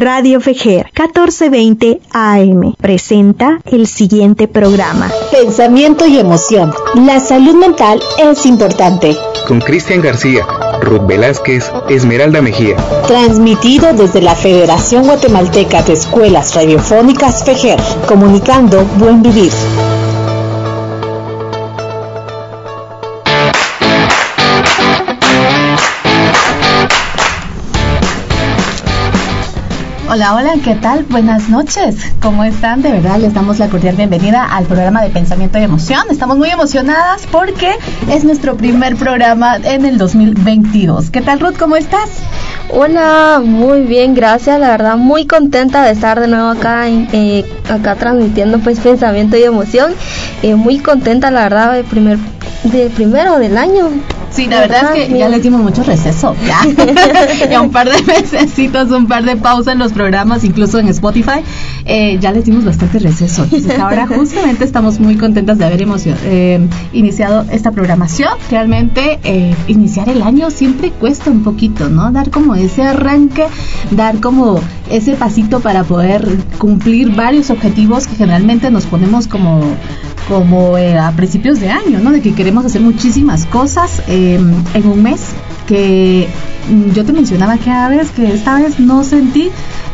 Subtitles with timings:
[0.00, 5.10] Radio Fejer 1420 AM presenta el siguiente programa.
[5.32, 6.72] Pensamiento y emoción.
[6.94, 9.16] La salud mental es importante.
[9.48, 10.46] Con Cristian García,
[10.82, 12.76] Ruth Velázquez, Esmeralda Mejía.
[13.08, 19.50] Transmitido desde la Federación Guatemalteca de Escuelas Radiofónicas Fejer, comunicando buen vivir.
[30.10, 31.04] Hola, hola, ¿qué tal?
[31.10, 31.96] Buenas noches.
[32.22, 32.80] ¿Cómo están?
[32.80, 36.00] De verdad les damos la cordial bienvenida al programa de Pensamiento y Emoción.
[36.08, 37.72] Estamos muy emocionadas porque
[38.10, 41.10] es nuestro primer programa en el 2022.
[41.10, 41.58] ¿Qué tal, Ruth?
[41.58, 42.08] ¿Cómo estás?
[42.70, 44.58] Hola, muy bien, gracias.
[44.58, 49.42] La verdad, muy contenta de estar de nuevo acá, eh, acá transmitiendo pues pensamiento y
[49.42, 49.92] emoción.
[50.42, 52.16] Eh, muy contenta, la verdad, de primer,
[52.64, 53.90] de primero del año.
[54.30, 56.60] Sí, la verdad es que ya les dimos mucho receso, ya.
[57.50, 61.40] ya un par de mesecitos, un par de pausas en los programas, incluso en Spotify,
[61.84, 63.42] eh, ya les dimos bastante receso.
[63.42, 68.30] Entonces ahora justamente estamos muy contentas de haber eh, iniciado esta programación.
[68.48, 72.12] Realmente eh, iniciar el año siempre cuesta un poquito, ¿no?
[72.12, 73.46] Dar como ese arranque,
[73.90, 76.24] dar como ese pasito para poder
[76.58, 79.62] cumplir varios objetivos que generalmente nos ponemos como
[80.28, 82.12] como eh, a principios de año, ¿no?
[82.12, 85.20] De que queremos hacer muchísimas cosas em, en un mes
[85.68, 86.26] que
[86.70, 89.50] mm, yo te mencionaba que a veces que esta vez no sentí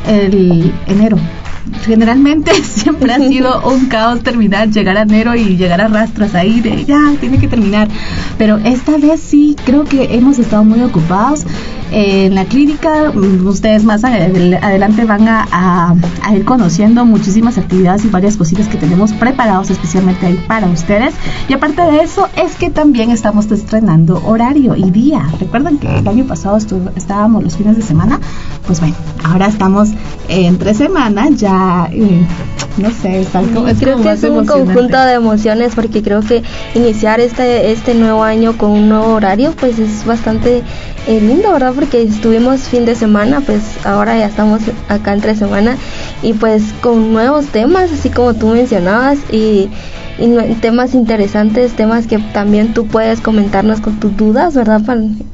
[0.07, 1.19] el enero
[1.85, 6.61] generalmente siempre ha sido un caos terminar, llegar a enero y llegar a rastros ahí
[6.61, 7.89] de ya, tiene que terminar.
[8.39, 11.45] Pero esta vez sí, creo que hemos estado muy ocupados.
[11.91, 15.95] En la clínica, mm, ustedes más adelante van a,
[16.35, 21.15] ir conociendo muchísimas actividades y varias cositas que tenemos preparados especialmente ahí para ustedes.
[21.49, 25.29] Y aparte de eso, es que también estamos estrenando horario y día.
[25.39, 28.21] Recuerdan que el año pasado estábamos los fines de semana.
[28.67, 29.91] Pues bueno, ahora estamos
[30.29, 31.89] entre semanas ya
[32.77, 36.43] no sé, es algo, creo que es un conjunto de emociones porque creo que
[36.75, 40.63] iniciar este este nuevo año con un nuevo horario pues es bastante
[41.07, 41.73] eh, lindo, ¿verdad?
[41.75, 45.77] Porque estuvimos fin de semana, pues ahora ya estamos acá entre semana
[46.23, 49.69] y pues con nuevos temas, así como tú mencionabas y
[50.61, 54.83] temas interesantes, temas que también tú puedes comentarnos con tus dudas, ¿verdad?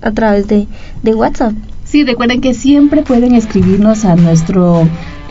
[0.03, 0.67] a través de,
[1.03, 1.53] de WhatsApp.
[1.85, 4.87] Sí, recuerden que siempre pueden escribirnos a nuestro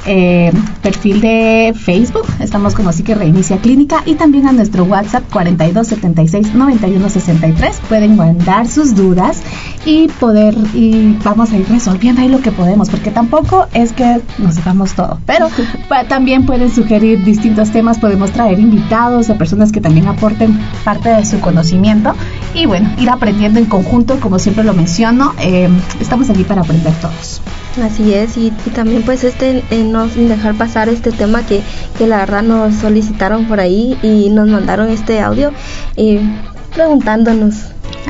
[0.06, 0.52] eh,
[0.82, 7.80] perfil de Facebook, estamos como así que reinicia clínica y también a nuestro WhatsApp 42769163
[7.88, 9.42] pueden mandar sus dudas
[9.86, 14.22] y poder y vamos a ir resolviendo ahí lo que podemos porque tampoco es que
[14.38, 15.50] nos sepamos todo, pero
[16.10, 21.26] también pueden sugerir distintos temas, podemos traer invitados a personas que también aporten parte de
[21.26, 22.14] su conocimiento.
[22.54, 26.94] Y bueno, ir aprendiendo en conjunto como siempre lo menciono, eh, estamos aquí para aprender
[27.02, 27.42] todos.
[27.84, 31.62] Así es, y, también pues este, eh, no dejar pasar este tema que,
[31.97, 35.51] que, la verdad nos solicitaron por ahí y nos mandaron este audio
[35.95, 36.19] eh,
[36.75, 37.56] preguntándonos.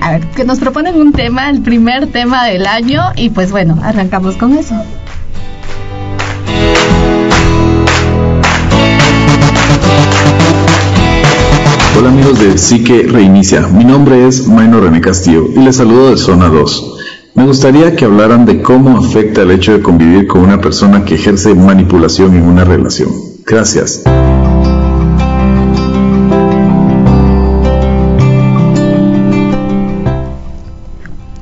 [0.02, 3.80] A ver, que nos proponen un tema, el primer tema del año y pues bueno,
[3.84, 4.76] arrancamos con eso.
[11.98, 16.18] Hola amigos de Psique Reinicia, mi nombre es Maino René Castillo y les saludo de
[16.18, 16.99] Zona 2.
[17.36, 21.16] Me gustaría que hablaran de cómo afecta el hecho de convivir con una persona que
[21.16, 23.10] ejerce manipulación en una relación.
[23.46, 24.04] Gracias.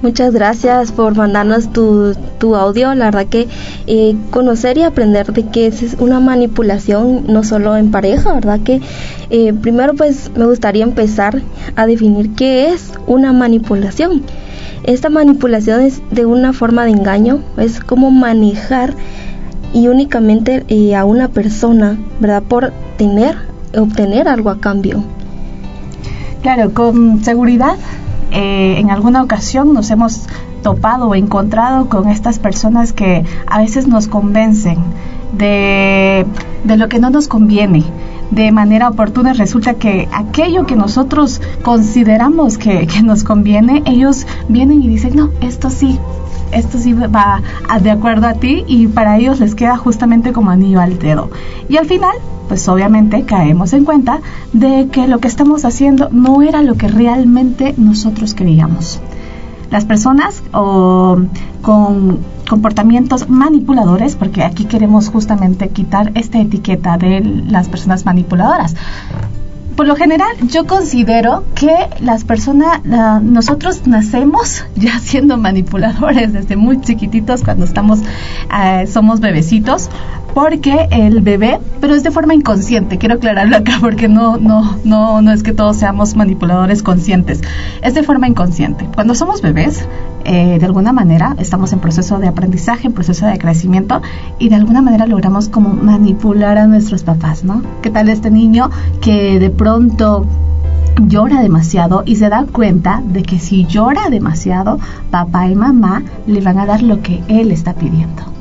[0.02, 2.94] Muchas gracias por mandarnos tu, tu audio.
[2.96, 3.48] La verdad que
[3.88, 8.60] eh, conocer y aprender de qué es una manipulación, no solo en pareja, ¿verdad?
[8.62, 8.82] Que
[9.30, 11.42] eh, primero pues me gustaría empezar
[11.76, 14.24] a definir qué es una manipulación.
[14.84, 18.94] Esta manipulación es de una forma de engaño, es como manejar
[19.74, 22.44] y únicamente eh, a una persona, ¿verdad?
[22.44, 23.36] Por tener,
[23.78, 25.04] obtener algo a cambio.
[26.42, 27.76] Claro, con seguridad,
[28.32, 30.28] eh, en alguna ocasión nos hemos
[30.64, 34.78] topado o encontrado con estas personas que a veces nos convencen
[35.38, 36.26] de,
[36.64, 37.84] de lo que no nos conviene
[38.32, 44.88] de manera oportuna, resulta que aquello que nosotros consideramos que, nos conviene, ellos vienen y
[44.88, 46.00] dicen, no, esto sí,
[46.52, 47.42] esto sí va
[47.82, 51.30] de acuerdo a ti y para ellos les queda justamente como anillo al dedo.
[51.70, 52.16] Y al final,
[52.48, 54.22] pues obviamente caemos en cuenta
[54.54, 59.00] de que lo que estamos haciendo no era lo que realmente nosotros queríamos.
[59.70, 61.18] Las personas o
[61.62, 68.76] con comportamientos manipuladores, porque aquí queremos justamente quitar esta etiqueta de las personas manipuladoras.
[69.76, 72.84] por lo general yo considero que las personas,
[73.22, 79.90] nosotros nacemos ya siendo manipuladores desde muy chiquititos cuando estamos, eh, somos bebecitos,
[80.38, 85.20] porque el bebé, pero es de forma inconsciente, quiero aclararlo acá porque no, no, no,
[85.20, 87.42] no es que todos seamos manipuladores conscientes,
[87.82, 88.88] es de forma inconsciente.
[88.94, 89.88] Cuando somos bebés,
[90.26, 94.04] eh, de alguna manera estamos en proceso de aprendizaje, en proceso de crecimiento
[94.38, 97.64] y de alguna manera logramos como manipular a nuestros papás, ¿no?
[97.82, 98.70] ¿Qué tal este niño
[99.02, 100.28] que de pronto
[101.00, 104.78] llora demasiado y se da cuenta de que si llora demasiado,
[105.10, 108.37] papá y mamá le van a dar lo que él está pidiendo?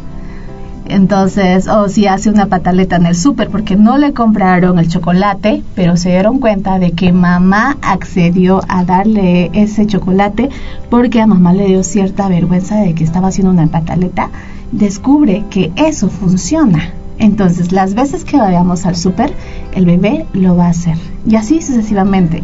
[0.88, 5.62] Entonces, o si hace una pataleta en el súper porque no le compraron el chocolate,
[5.74, 10.48] pero se dieron cuenta de que mamá accedió a darle ese chocolate
[10.90, 14.30] porque a mamá le dio cierta vergüenza de que estaba haciendo una pataleta,
[14.72, 16.92] descubre que eso funciona.
[17.18, 19.32] Entonces, las veces que vayamos al súper,
[19.74, 20.96] el bebé lo va a hacer.
[21.26, 22.42] Y así sucesivamente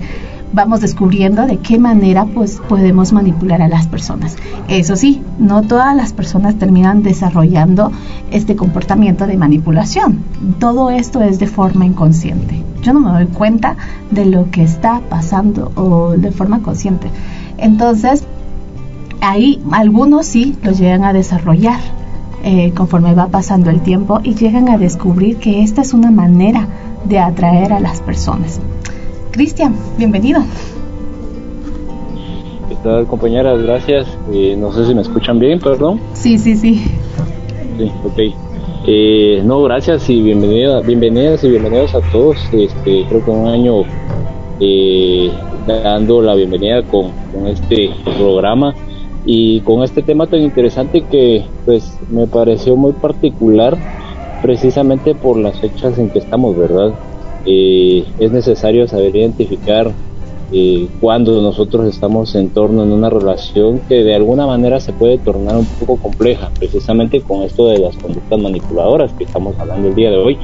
[0.52, 4.37] vamos descubriendo de qué manera pues podemos manipular a las personas.
[4.69, 7.90] Eso sí, no todas las personas terminan desarrollando
[8.31, 10.19] este comportamiento de manipulación.
[10.58, 12.62] Todo esto es de forma inconsciente.
[12.82, 13.76] Yo no me doy cuenta
[14.10, 17.08] de lo que está pasando o de forma consciente.
[17.58, 18.25] Entonces,
[19.20, 21.81] ahí algunos sí lo llegan a desarrollar
[22.44, 26.66] eh, conforme va pasando el tiempo y llegan a descubrir que esta es una manera
[27.05, 28.60] de atraer a las personas.
[29.32, 30.43] Cristian, bienvenido.
[32.69, 33.62] ¿Qué tal, compañeras?
[33.62, 34.06] Gracias.
[34.31, 35.99] Eh, no sé si me escuchan bien, perdón.
[36.12, 36.84] Sí, sí, sí.
[37.79, 38.19] Sí, ok.
[38.87, 42.37] Eh, no, gracias y bienvenidas, bienvenidas y bienvenidos a todos.
[42.52, 43.84] Este, creo que un año
[44.61, 45.32] eh,
[45.67, 47.88] dando la bienvenida con, con, este
[48.19, 48.75] programa
[49.25, 53.79] y con este tema tan interesante que pues me pareció muy particular
[54.43, 56.93] precisamente por las fechas en que estamos, ¿verdad?
[57.44, 59.91] Eh, es necesario saber identificar
[60.53, 65.19] eh, cuando nosotros estamos en torno en una relación que de alguna manera se puede
[65.19, 69.94] tornar un poco compleja, precisamente con esto de las conductas manipuladoras que estamos hablando el
[69.94, 70.39] día de hoy.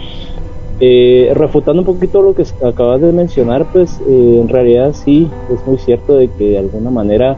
[0.80, 5.76] Eh, refutando un poquito lo que acabas de mencionar, pues en realidad sí, es muy
[5.78, 7.36] cierto de que de alguna manera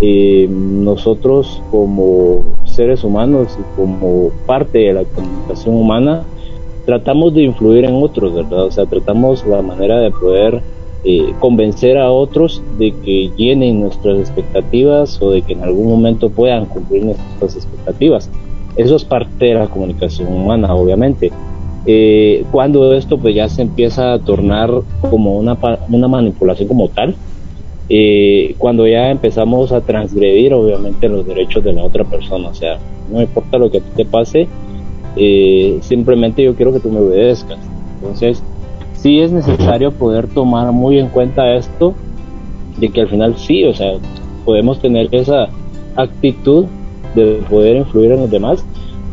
[0.00, 6.24] nosotros como seres humanos y como parte de la comunicación humana,
[6.88, 8.64] tratamos de influir en otros, ¿verdad?
[8.64, 10.62] O sea, tratamos la manera de poder
[11.04, 16.30] eh, convencer a otros de que llenen nuestras expectativas o de que en algún momento
[16.30, 18.30] puedan cumplir nuestras expectativas.
[18.76, 21.30] Eso es parte de la comunicación humana, obviamente.
[21.84, 24.70] Eh, cuando esto pues ya se empieza a tornar
[25.10, 25.58] como una,
[25.90, 27.14] una manipulación como tal,
[27.90, 32.78] eh, cuando ya empezamos a transgredir obviamente los derechos de la otra persona, o sea,
[33.12, 34.48] no importa lo que te pase,
[35.18, 37.58] eh, simplemente yo quiero que tú me obedezcas.
[37.96, 38.42] Entonces,
[38.94, 41.94] sí es necesario poder tomar muy en cuenta esto,
[42.78, 43.94] de que al final sí, o sea,
[44.44, 45.48] podemos tener esa
[45.96, 46.66] actitud
[47.14, 48.64] de poder influir en los demás,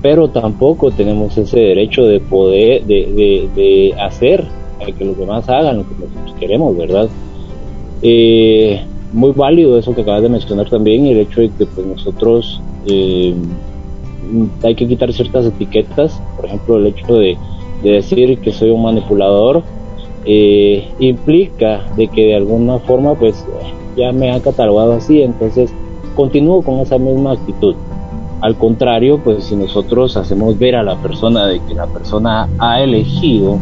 [0.01, 4.45] pero tampoco tenemos ese derecho de poder, de, de, hacer
[4.97, 7.09] que los demás hagan lo que nosotros queremos, ¿verdad?
[8.03, 8.81] Eh,
[9.13, 13.33] muy válido eso que acabas de mencionar también, el hecho de que pues, nosotros eh,
[14.63, 17.37] hay que quitar ciertas etiquetas, por ejemplo el hecho de,
[17.83, 19.61] decir que soy un manipulador
[20.25, 23.45] eh, implica de que de alguna forma pues
[23.95, 25.71] ya me han catalogado así, entonces
[26.15, 27.75] continúo con esa misma actitud.
[28.41, 32.81] Al contrario, pues si nosotros hacemos ver a la persona de que la persona ha
[32.81, 33.59] elegido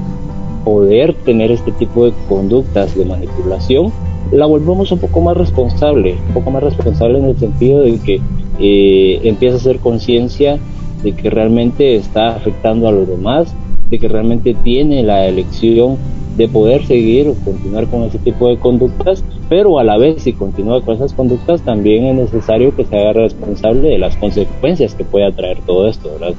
[0.63, 3.91] poder tener este tipo de conductas de manipulación,
[4.31, 8.21] la volvemos un poco más responsable, un poco más responsable en el sentido de que
[8.59, 10.59] eh, empieza a hacer conciencia
[11.03, 13.53] de que realmente está afectando a los demás,
[13.89, 15.97] de que realmente tiene la elección
[16.37, 20.33] de poder seguir o continuar con ese tipo de conductas, pero a la vez si
[20.33, 25.03] continúa con esas conductas también es necesario que se haga responsable de las consecuencias que
[25.03, 26.33] pueda traer todo esto, ¿verdad?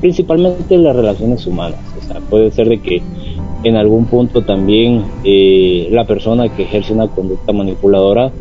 [0.00, 3.02] Principalmente en las relaciones humanas, o sea, puede ser de que
[3.64, 8.32] en algún punto también eh, la persona que ejerce una conducta manipuladora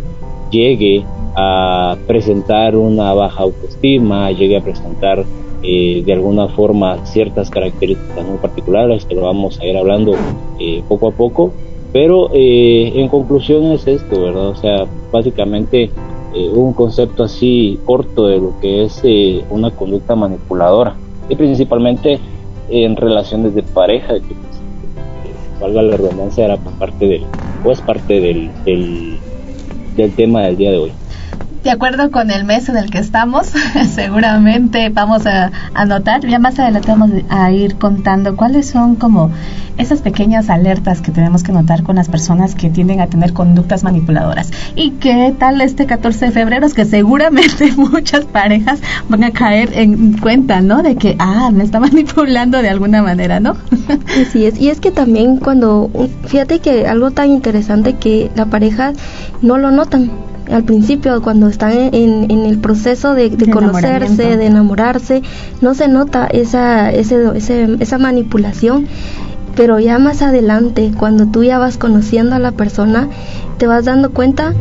[0.51, 1.03] llegue
[1.35, 5.25] a presentar una baja autoestima, llegue a presentar
[5.63, 10.13] eh, de alguna forma ciertas características muy particulares que lo vamos a ir hablando
[10.59, 11.51] eh, poco a poco,
[11.93, 14.49] pero eh, en conclusión es esto, ¿verdad?
[14.49, 15.89] O sea, básicamente
[16.53, 19.03] un concepto así corto de lo que es
[19.49, 20.95] una conducta manipuladora
[21.27, 22.19] y principalmente
[22.69, 27.23] en relaciones de pareja, que pues, valga la redundancia, era parte del,
[27.63, 29.17] pues parte del, del
[30.15, 31.00] tema del día de hoy.
[31.63, 33.51] De acuerdo con el mes en el que estamos,
[33.95, 39.31] seguramente vamos a anotar, ya más adelante vamos a ir contando cuáles son como
[39.77, 43.83] esas pequeñas alertas que tenemos que notar con las personas que tienden a tener conductas
[43.83, 44.51] manipuladoras.
[44.75, 46.65] ¿Y qué tal este 14 de febrero?
[46.65, 50.83] Es que seguramente muchas parejas van a caer en cuenta, ¿no?
[50.83, 53.55] De que, ah, me está manipulando de alguna manera, ¿no?
[54.21, 54.59] Así es.
[54.59, 55.89] Y es que también cuando,
[56.25, 58.93] fíjate que algo tan interesante que la pareja
[59.41, 60.11] no lo notan
[60.51, 65.21] al principio, cuando están en, en el proceso de, conocerse, de enamorarse,
[65.61, 68.87] no se nota esa, ese, esa manipulación.
[69.55, 73.09] Pero ya más adelante, cuando tú ya vas conociendo a la persona,
[73.57, 74.53] te vas dando cuenta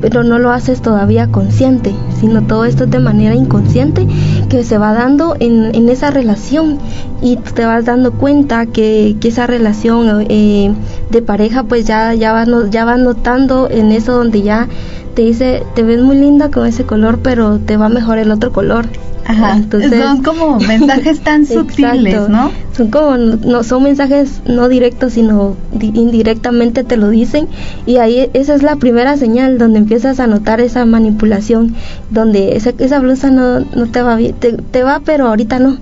[0.00, 4.06] pero no lo haces todavía consciente, sino todo esto de manera inconsciente
[4.48, 6.78] que se va dando en, en esa relación
[7.20, 10.72] y te vas dando cuenta que, que esa relación eh,
[11.10, 14.68] de pareja pues ya, ya, vas, ya vas notando en eso donde ya
[15.14, 18.52] te dice, te ves muy linda con ese color, pero te va mejor el otro
[18.52, 18.86] color.
[19.28, 22.50] Ajá, Entonces, son como mensajes tan sutiles, ¿no?
[22.72, 27.46] Son como, no son mensajes no directos, sino indirectamente te lo dicen
[27.84, 31.74] y ahí esa es la primera señal donde empiezas a notar esa manipulación,
[32.10, 35.76] donde esa, esa blusa no, no te va bien, te, va pero ahorita no.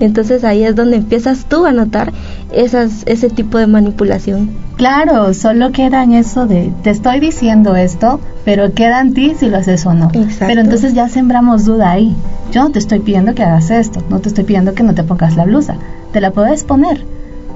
[0.00, 2.12] Entonces ahí es donde empiezas tú a notar
[2.54, 4.50] esas, ese tipo de manipulación.
[4.76, 9.48] Claro, solo queda en eso de te estoy diciendo esto, pero queda en ti si
[9.48, 10.10] lo haces o no.
[10.38, 12.16] Pero entonces ya sembramos duda ahí.
[12.50, 15.04] Yo no te estoy pidiendo que hagas esto, no te estoy pidiendo que no te
[15.04, 15.76] pongas la blusa,
[16.12, 17.04] te la puedes poner,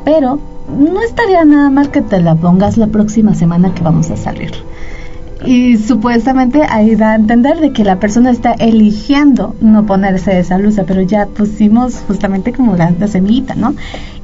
[0.05, 0.39] pero
[0.69, 4.53] no estaría nada mal que te la pongas la próxima semana que vamos a salir.
[5.45, 10.57] Y supuestamente ahí da a entender de que la persona está eligiendo no ponerse esa
[10.57, 13.75] blusa, pero ya pusimos justamente como la, semillita, ¿no?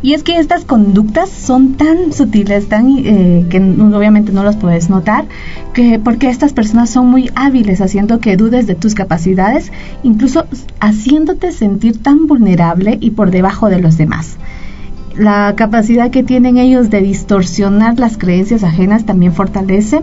[0.00, 4.88] Y es que estas conductas son tan sutiles, tan eh, que obviamente no los puedes
[4.88, 5.26] notar,
[5.75, 9.71] que porque estas personas son muy hábiles haciendo que dudes de tus capacidades,
[10.02, 10.45] incluso
[10.81, 14.38] haciéndote sentir tan vulnerable y por debajo de los demás
[15.16, 20.02] la capacidad que tienen ellos de distorsionar las creencias ajenas también fortalece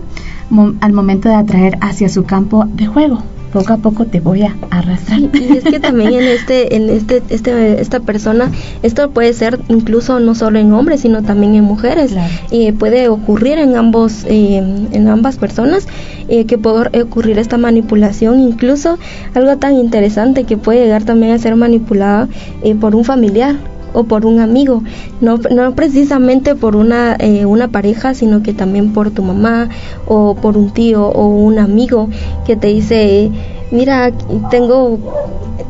[0.80, 3.22] al momento de atraer hacia su campo de juego.
[3.52, 5.18] Poco a poco te voy a arrastrar.
[5.20, 8.48] y es que también en este, en este, este, esta persona,
[8.84, 12.14] esto puede ser incluso no solo en hombres, sino también en mujeres.
[12.52, 14.58] Y puede ocurrir en ambos, eh,
[14.92, 15.88] en ambas personas,
[16.28, 18.98] eh, que puede ocurrir esta manipulación, incluso
[19.34, 22.28] algo tan interesante que puede llegar también a ser manipulada
[22.62, 23.56] eh, por un familiar
[23.92, 24.82] o por un amigo,
[25.20, 29.68] no, no precisamente por una, eh, una pareja, sino que también por tu mamá
[30.06, 32.08] o por un tío o un amigo
[32.46, 33.30] que te dice,
[33.70, 34.12] mira,
[34.50, 34.98] tengo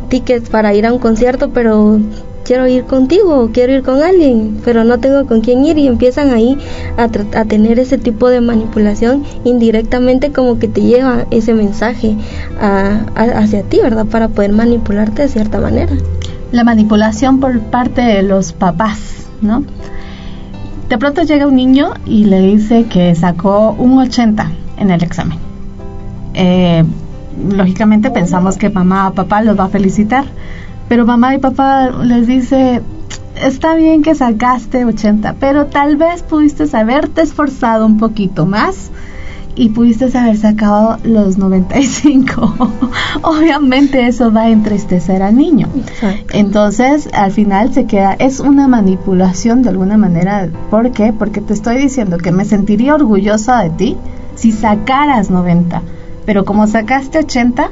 [0.08, 2.00] tickets para ir a un concierto, pero
[2.44, 6.30] quiero ir contigo, quiero ir con alguien, pero no tengo con quién ir y empiezan
[6.30, 6.58] ahí
[6.96, 12.16] a, a tener ese tipo de manipulación indirectamente como que te lleva ese mensaje
[13.14, 14.06] hacia ti, ¿verdad?
[14.06, 15.92] Para poder manipularte de cierta manera
[16.52, 19.64] la manipulación por parte de los papás, ¿no?
[20.88, 25.38] De pronto llega un niño y le dice que sacó un 80 en el examen.
[26.34, 26.84] Eh,
[27.48, 30.24] lógicamente pensamos que mamá o papá los va a felicitar,
[30.88, 32.82] pero mamá y papá les dice,
[33.40, 38.90] está bien que sacaste 80, pero tal vez pudiste haberte esforzado un poquito más
[39.56, 42.54] y pudiste haber sacado los 95.
[43.22, 45.68] Obviamente eso va a entristecer al niño.
[46.32, 50.48] Entonces, al final se queda, es una manipulación de alguna manera.
[50.70, 51.12] ¿Por qué?
[51.12, 53.96] Porque te estoy diciendo que me sentiría orgullosa de ti
[54.34, 55.82] si sacaras 90,
[56.24, 57.70] pero como sacaste 80,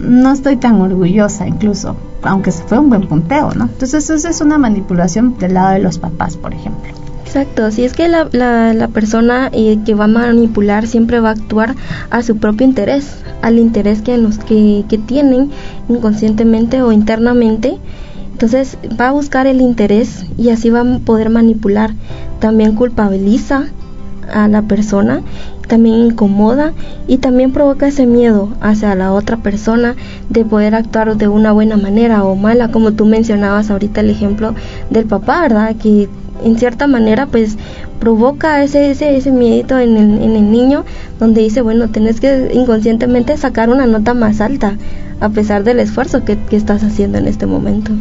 [0.00, 3.64] no estoy tan orgullosa incluso, aunque fue un buen punteo, ¿no?
[3.64, 6.92] Entonces, eso es una manipulación del lado de los papás, por ejemplo.
[7.34, 11.32] Exacto, si es que la, la, persona eh, que va a manipular siempre va a
[11.32, 11.74] actuar
[12.10, 15.50] a su propio interés, al interés que, nos, que, que tienen
[15.88, 17.78] inconscientemente o internamente,
[18.32, 21.94] entonces va a buscar el interés y así va a poder manipular.
[22.38, 23.64] También culpabiliza
[24.30, 25.22] a la persona,
[25.68, 26.74] también incomoda
[27.08, 29.96] y también provoca ese miedo hacia la otra persona
[30.28, 34.54] de poder actuar de una buena manera o mala, como tú mencionabas ahorita el ejemplo
[34.90, 35.76] del papá, ¿verdad?
[35.76, 36.10] Que
[36.44, 37.56] en cierta manera pues
[38.00, 40.84] provoca ese, ese, ese miedito en el, en el niño
[41.20, 44.76] donde dice, bueno, tenés que inconscientemente sacar una nota más alta
[45.20, 47.92] a pesar del esfuerzo que, estás haciendo en este momento.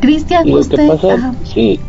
[0.00, 0.90] Cristian, usted...
[1.44, 1.80] sí.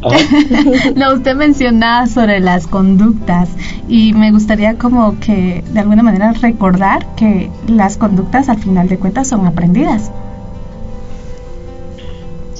[0.96, 3.48] no, usted mencionaba sobre las conductas
[3.88, 8.96] y me gustaría como que de alguna manera recordar que las conductas al final de
[8.96, 10.10] cuentas son aprendidas.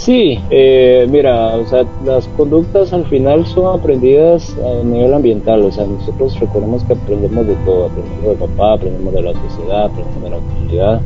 [0.08, 5.70] Sí, eh, mira, o sea, las conductas al final son aprendidas a nivel ambiental, o
[5.70, 10.22] sea, nosotros recordemos que aprendemos de todo, aprendemos de papá, aprendemos de la sociedad, aprendemos
[10.22, 11.00] de la comunidad,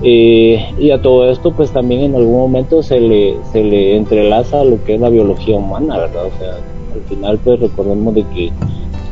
[0.00, 4.62] eh, y a todo esto, pues también en algún momento se le, se le entrelaza
[4.62, 6.26] lo que es la biología humana, ¿verdad?
[6.26, 6.52] O sea,
[6.94, 8.52] al final, pues recordemos de que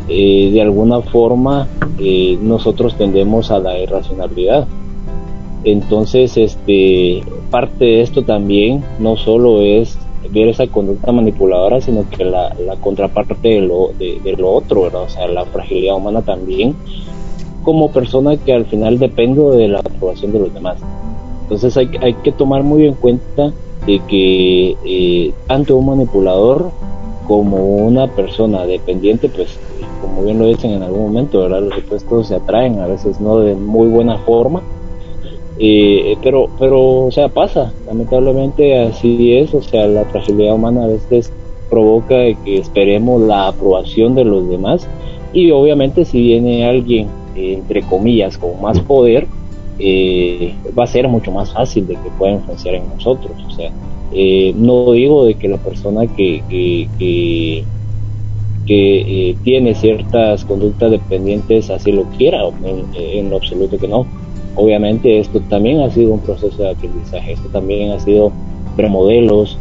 [0.08, 1.66] eh, de alguna forma
[1.98, 4.68] eh, nosotros tendemos a la irracionalidad.
[5.64, 9.98] Entonces, este, parte de esto también no solo es
[10.30, 15.02] ver esa conducta manipuladora, sino que la, la contraparte de lo, de, lo otro, ¿verdad?
[15.02, 16.74] O sea, la fragilidad humana también
[17.62, 20.78] como persona que al final dependo de la aprobación de los demás.
[21.42, 23.52] Entonces hay, hay que tomar muy en cuenta
[23.86, 26.70] de que eh, tanto un manipulador
[27.26, 29.58] como una persona dependiente, pues
[30.02, 31.62] como bien lo dicen en algún momento, ¿verdad?
[31.62, 34.62] los opuestos se atraen, a veces no de muy buena forma,
[35.58, 40.88] eh, pero, pero, o sea, pasa, lamentablemente así es, o sea, la fragilidad humana a
[40.88, 41.32] veces
[41.70, 44.88] provoca que esperemos la aprobación de los demás
[45.32, 49.26] y obviamente si viene alguien entre comillas, con más poder,
[49.78, 53.32] eh, va a ser mucho más fácil de que pueda influenciar en nosotros.
[53.46, 53.70] O sea,
[54.12, 57.64] eh, no digo de que la persona que, que,
[58.66, 64.06] que, eh, tiene ciertas conductas dependientes así lo quiera, en, lo absoluto que no.
[64.56, 68.32] Obviamente esto también ha sido un proceso de aprendizaje, esto también ha sido
[68.76, 69.58] premodelos,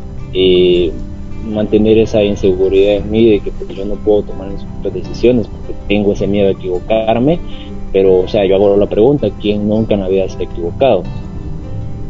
[1.47, 5.73] mantener esa inseguridad en mí de que pues, yo no puedo tomar mis decisiones porque
[5.87, 7.39] tengo ese miedo de equivocarme,
[7.91, 11.03] pero o sea, yo hago la pregunta, ¿quién nunca en la vida se equivocado?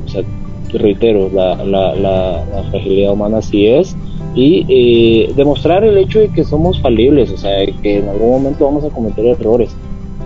[0.06, 0.24] O sea,
[0.72, 3.96] reitero, la, la, la, fragilidad humana sí es
[4.36, 8.66] y eh, demostrar el hecho de que somos falibles, o sea, que en algún momento
[8.66, 9.76] vamos a cometer errores,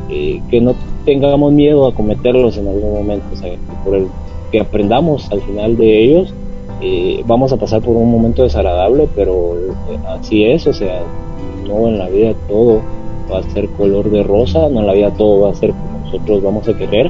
[0.10, 4.08] eh, que no tengamos miedo a cometerlos en algún momento, o sea, por el
[4.52, 6.34] que aprendamos al final de ellos
[6.80, 11.02] eh, vamos a pasar por un momento desagradable, pero eh, así es, o sea,
[11.68, 12.82] no en la vida todo
[13.32, 16.06] va a ser color de rosa, no en la vida todo va a ser como
[16.06, 17.10] nosotros vamos a querer,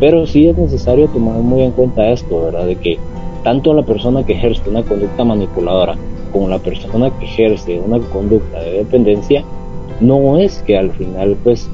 [0.00, 2.66] pero sí es necesario tomar muy en cuenta esto, ¿verdad?
[2.66, 2.98] De que
[3.44, 5.96] tanto la persona que ejerce una conducta manipuladora
[6.32, 9.44] como la persona que ejerce una conducta de dependencia,
[10.00, 11.70] no es que al final pues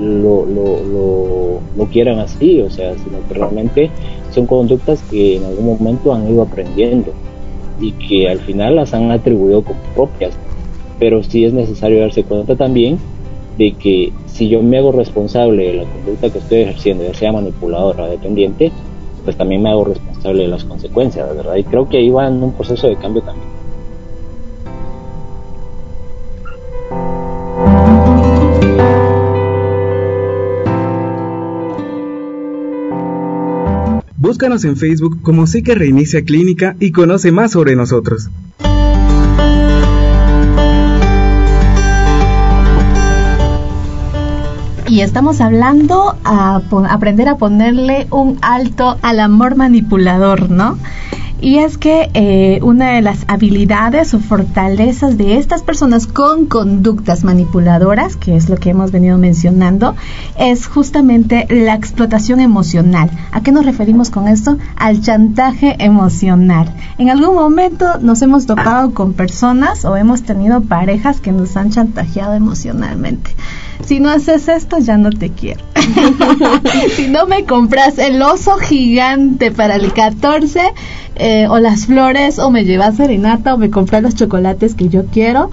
[0.00, 3.90] lo, lo, lo, lo quieran así, o sea, sino que realmente
[4.30, 7.12] son conductas que en algún momento han ido aprendiendo
[7.80, 10.36] y que al final las han atribuido como propias.
[10.98, 12.98] Pero sí es necesario darse cuenta también
[13.58, 17.32] de que si yo me hago responsable de la conducta que estoy ejerciendo, ya sea
[17.32, 18.72] manipuladora o dependiente,
[19.24, 21.56] pues también me hago responsable de las consecuencias, ¿verdad?
[21.56, 23.53] Y creo que ahí va en un proceso de cambio también.
[34.44, 38.28] Búscanos en Facebook como Psique Reinicia Clínica y conoce más sobre nosotros.
[44.86, 50.76] Y estamos hablando a aprender a ponerle un alto al amor manipulador, ¿no?
[51.40, 57.24] Y es que eh, una de las habilidades o fortalezas de estas personas con conductas
[57.24, 59.94] manipuladoras, que es lo que hemos venido mencionando,
[60.38, 63.10] es justamente la explotación emocional.
[63.32, 64.56] ¿A qué nos referimos con esto?
[64.76, 66.72] Al chantaje emocional.
[66.98, 71.70] En algún momento nos hemos topado con personas o hemos tenido parejas que nos han
[71.70, 73.34] chantajeado emocionalmente
[73.84, 75.60] si no haces esto ya no te quiero.
[76.96, 80.60] si no me compras el oso gigante para el 14
[81.16, 85.06] eh, o las flores o me llevas serenata o me compras los chocolates que yo
[85.06, 85.50] quiero,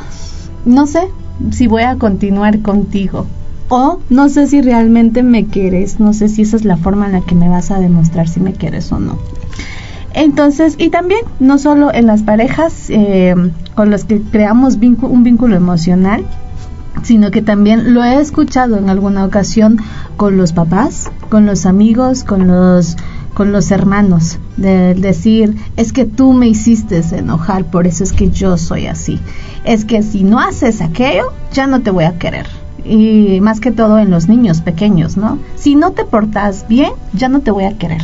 [0.65, 1.09] no sé
[1.51, 3.25] si voy a continuar contigo.
[3.69, 7.13] O no sé si realmente me quieres, no sé si esa es la forma en
[7.13, 9.17] la que me vas a demostrar si me quieres o no.
[10.13, 13.33] Entonces, y también, no solo en las parejas eh,
[13.75, 16.25] con los que creamos un vínculo emocional,
[17.03, 19.77] sino que también lo he escuchado en alguna ocasión
[20.17, 22.97] con los papás, con los amigos, con los
[23.33, 28.29] con los hermanos, de decir, es que tú me hiciste enojar, por eso es que
[28.29, 29.19] yo soy así.
[29.63, 32.47] Es que si no haces aquello, ya no te voy a querer.
[32.83, 35.39] Y más que todo en los niños pequeños, ¿no?
[35.55, 38.01] Si no te portas bien, ya no te voy a querer.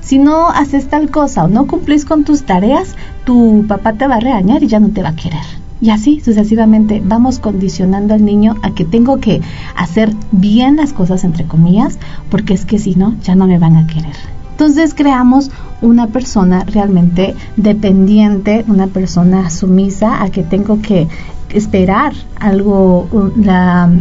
[0.00, 4.16] Si no haces tal cosa o no cumplís con tus tareas, tu papá te va
[4.16, 5.63] a regañar y ya no te va a querer.
[5.80, 9.40] Y así sucesivamente vamos condicionando al niño a que tengo que
[9.76, 11.98] hacer bien las cosas entre comillas,
[12.30, 14.14] porque es que si no, ya no me van a querer.
[14.52, 15.50] Entonces creamos
[15.82, 21.08] una persona realmente dependiente, una persona sumisa a que tengo que
[21.50, 23.08] esperar algo,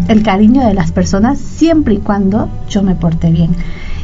[0.08, 3.50] el cariño de las personas siempre y cuando yo me porte bien.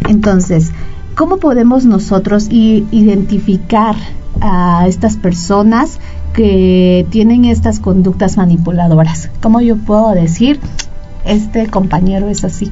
[0.08, 0.72] Entonces,
[1.16, 3.96] ¿cómo podemos nosotros identificar
[4.42, 6.00] a estas personas
[6.34, 9.30] que tienen estas conductas manipuladoras?
[9.42, 10.60] ¿Cómo yo puedo decir?
[11.26, 12.72] Este compañero es así.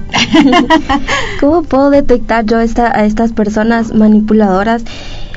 [1.39, 4.83] ¿Cómo puedo detectar yo esta, a estas personas manipuladoras?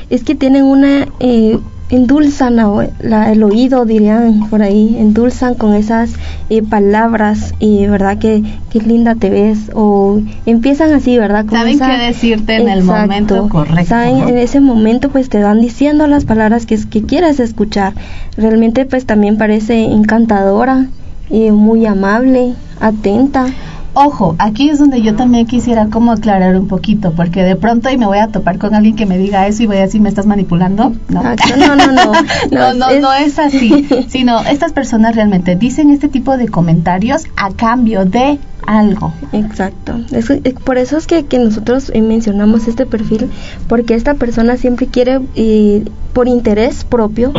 [0.09, 1.59] Es que tienen una eh,
[1.91, 6.13] endulzan la, el oído, dirían por ahí, endulzan con esas
[6.49, 11.45] eh, palabras y verdad que, qué linda te ves o empiezan así, ¿verdad?
[11.49, 13.85] saben qué decirte en el momento correcto.
[13.85, 17.93] Saben, en ese momento pues te van diciendo las palabras que, que quieras escuchar.
[18.37, 20.87] Realmente pues también parece encantadora,
[21.31, 23.47] y muy amable, atenta.
[23.93, 27.97] Ojo, aquí es donde yo también quisiera como aclarar un poquito, porque de pronto y
[27.97, 30.07] me voy a topar con alguien que me diga eso y voy a decir, ¿me
[30.07, 30.93] estás manipulando?
[31.09, 32.13] No, no, no, no, no,
[32.51, 37.51] no, no, no es así, sino estas personas realmente dicen este tipo de comentarios a
[37.51, 39.13] cambio de algo.
[39.33, 39.99] Exacto.
[40.11, 40.29] Es,
[40.63, 43.29] por eso es que, que nosotros eh, mencionamos este perfil,
[43.67, 47.33] porque esta persona siempre quiere, eh, por interés propio,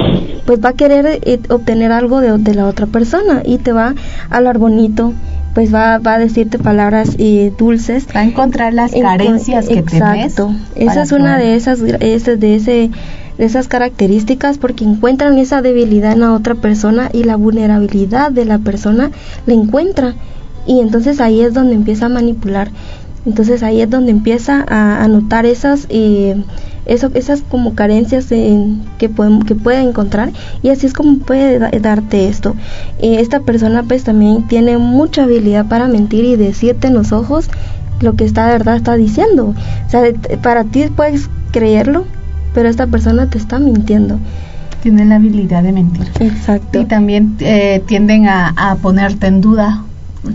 [0.45, 3.95] pues va a querer eh, obtener algo de, de, la otra persona y te va
[4.29, 5.15] a hablar bonito,
[5.55, 8.07] pues va, va a decirte palabras eh, dulces.
[8.15, 10.55] Va a encontrar las carencias que exacto.
[10.77, 12.91] Esa es una de esas, de ese, de
[13.39, 18.59] esas características porque encuentran esa debilidad en la otra persona y la vulnerabilidad de la
[18.59, 19.11] persona
[19.47, 20.15] la encuentra.
[20.67, 22.71] Y entonces ahí es donde empieza a manipular.
[23.25, 25.87] Entonces ahí es donde empieza a, notar esas...
[25.89, 26.37] Eh,
[26.85, 30.33] eso, esas como carencias que, puede, que puede encontrar
[30.63, 32.57] y así es como puede darte esto.
[33.01, 37.49] Eh, esta persona pues también tiene mucha habilidad para mentir y decirte en los ojos
[38.01, 39.55] lo que está de verdad está diciendo.
[39.87, 40.03] O sea,
[40.43, 42.05] para ti puedes creerlo,
[42.53, 44.19] pero esta persona te está mintiendo.
[44.83, 46.11] Tiene la habilidad de mentir.
[46.19, 46.81] Exacto.
[46.81, 49.85] Y también eh, tienden a, a ponerte en duda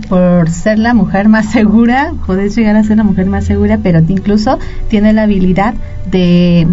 [0.08, 4.00] por ser la mujer más segura, puedes llegar a ser la mujer más segura, pero
[4.06, 5.74] incluso tiene la habilidad
[6.10, 6.66] de,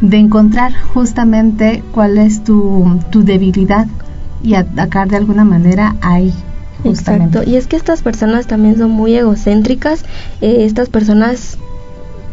[0.00, 3.86] de encontrar justamente cuál es tu, tu debilidad
[4.42, 6.32] y atacar de alguna manera ahí.
[6.84, 10.04] Exacto, y es que estas personas también son muy egocéntricas,
[10.40, 11.58] eh, estas personas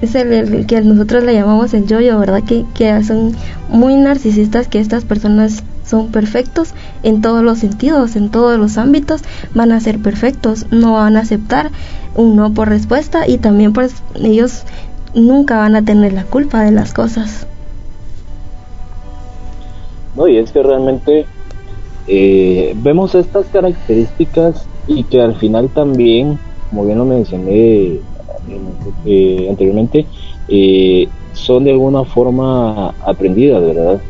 [0.02, 2.44] es el, que nosotros le llamamos el yo-yo, ¿verdad?
[2.44, 3.34] Que, que son
[3.70, 9.22] muy narcisistas, que estas personas son perfectos en todos los sentidos, en todos los ámbitos,
[9.54, 11.70] van a ser perfectos, no van a aceptar
[12.16, 14.64] un no por respuesta y también pues ellos
[15.14, 17.46] nunca van a tener la culpa de las cosas.
[20.16, 21.28] No, y es que realmente
[22.08, 26.40] eh, vemos estas características y que al final también,
[26.72, 28.00] como bien lo mencioné
[29.06, 30.08] eh, anteriormente,
[30.48, 34.02] eh, son de alguna forma aprendidas, ¿verdad?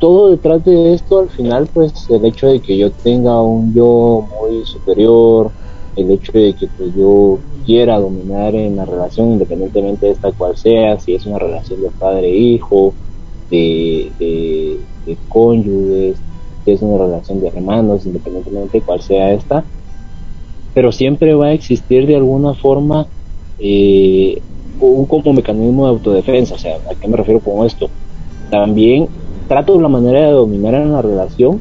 [0.00, 4.26] Todo detrás de esto al final pues el hecho de que yo tenga un yo
[4.40, 5.52] muy superior
[5.94, 10.56] el hecho de que pues, yo quiera dominar en la relación independientemente de esta cual
[10.56, 12.94] sea si es una relación de padre hijo
[13.50, 16.16] de, de, cónyuges
[16.64, 19.64] si es una relación de hermanos independientemente de cuál sea esta
[20.72, 23.06] pero siempre va a existir de alguna forma
[23.58, 24.40] eh,
[24.80, 27.90] un como mecanismo de autodefensa o sea a qué me refiero con esto
[28.50, 29.08] también
[29.50, 31.58] trato la manera de dominar en la relación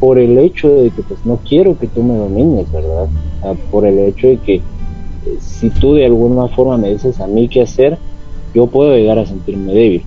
[0.00, 3.06] por el hecho de que pues no quiero que tú me domines, ¿verdad?
[3.70, 4.62] por el hecho de que eh,
[5.38, 7.96] si tú de alguna forma me dices a mí qué hacer,
[8.52, 10.02] yo puedo llegar a sentirme débil.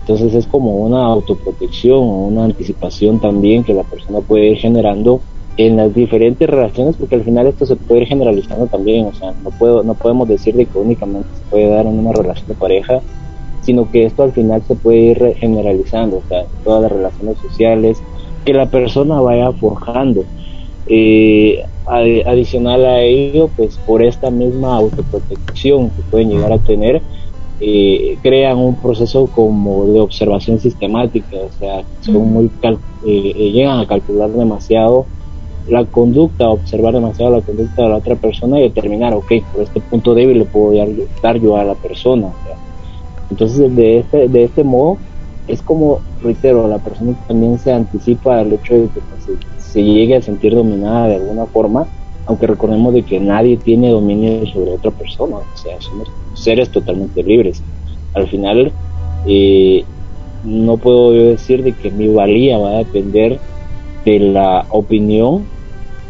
[0.00, 5.20] Entonces es como una autoprotección o una anticipación también que la persona puede ir generando
[5.56, 9.32] en las diferentes relaciones, porque al final esto se puede ir generalizando también, o sea,
[9.44, 12.54] no puedo, no podemos decir de que únicamente se puede dar en una relación de
[12.54, 13.00] pareja
[13.62, 18.02] sino que esto al final se puede ir generalizando, o sea, todas las relaciones sociales,
[18.44, 20.24] que la persona vaya forjando.
[20.86, 27.02] Eh, adicional a ello, pues por esta misma autoprotección que pueden llegar a tener,
[27.60, 32.50] eh, crean un proceso como de observación sistemática, o sea, son muy
[33.06, 35.06] eh, llegan a calcular demasiado
[35.68, 39.80] la conducta, observar demasiado la conducta de la otra persona y determinar, ok, por este
[39.80, 40.72] punto débil le puedo
[41.22, 42.28] dar, yo a la persona.
[43.30, 44.98] Entonces, de este, de este modo,
[45.46, 50.16] es como, reitero, la persona también se anticipa al hecho de que pues, se, llegue
[50.16, 51.86] a sentir dominada de alguna forma,
[52.26, 57.22] aunque recordemos de que nadie tiene dominio sobre otra persona, o sea, somos seres totalmente
[57.22, 57.62] libres.
[58.14, 58.72] Al final,
[59.26, 59.84] eh,
[60.44, 63.38] no puedo yo decir de que mi valía va a depender
[64.04, 65.44] de la opinión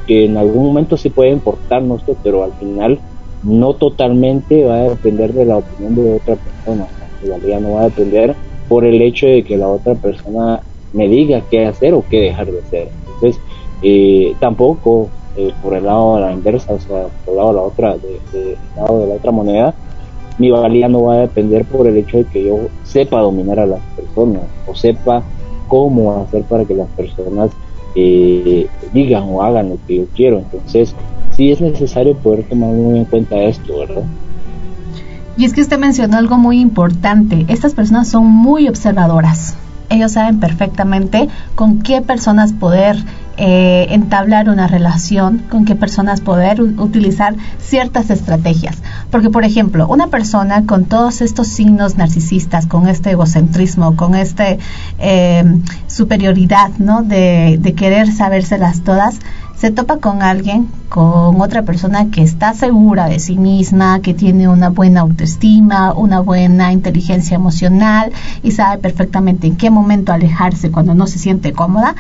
[0.06, 2.98] que en algún momento sí puede importarnos, pero al final
[3.42, 6.86] no totalmente va a depender de la opinión de otra persona
[7.22, 8.34] realidad no va a depender
[8.68, 10.60] por el hecho de que la otra persona
[10.92, 12.88] me diga qué hacer o qué dejar de hacer.
[13.14, 13.40] Entonces,
[13.82, 17.54] eh, tampoco eh, por el lado de la inversa, o sea, por el lado de
[17.54, 19.74] la otra, de, lado de la otra moneda,
[20.38, 23.66] mi valía no va a depender por el hecho de que yo sepa dominar a
[23.66, 25.22] las personas o sepa
[25.68, 27.50] cómo hacer para que las personas
[27.94, 30.38] eh, digan o hagan lo que yo quiero.
[30.38, 30.94] Entonces,
[31.36, 34.04] sí es necesario poder tomar muy en cuenta esto, ¿verdad?
[35.40, 37.46] Y es que usted mencionó algo muy importante.
[37.48, 39.54] Estas personas son muy observadoras.
[39.88, 43.02] Ellos saben perfectamente con qué personas poder
[43.38, 48.82] eh, entablar una relación, con qué personas poder utilizar ciertas estrategias.
[49.10, 54.58] Porque, por ejemplo, una persona con todos estos signos narcisistas, con este egocentrismo, con esta
[54.98, 57.02] eh, superioridad, ¿no?
[57.02, 59.18] De, de querer sabérselas todas,
[59.60, 64.48] se topa con alguien, con otra persona que está segura de sí misma, que tiene
[64.48, 68.10] una buena autoestima, una buena inteligencia emocional
[68.42, 71.94] y sabe perfectamente en qué momento alejarse cuando no se siente cómoda,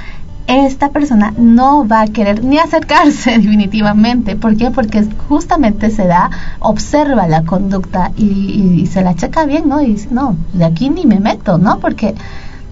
[0.46, 4.36] esta persona no va a querer ni acercarse definitivamente.
[4.36, 4.70] ¿Por qué?
[4.70, 9.82] Porque justamente se da, observa la conducta y, se la checa bien, ¿no?
[9.82, 11.78] Y dice, no, de aquí ni me meto, ¿no?
[11.78, 12.14] Porque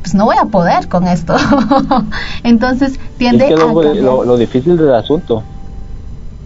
[0.08, 1.34] pues no voy a poder con esto.
[2.42, 3.56] Entonces tiende a...
[3.56, 5.42] Lo, difícil del asunto.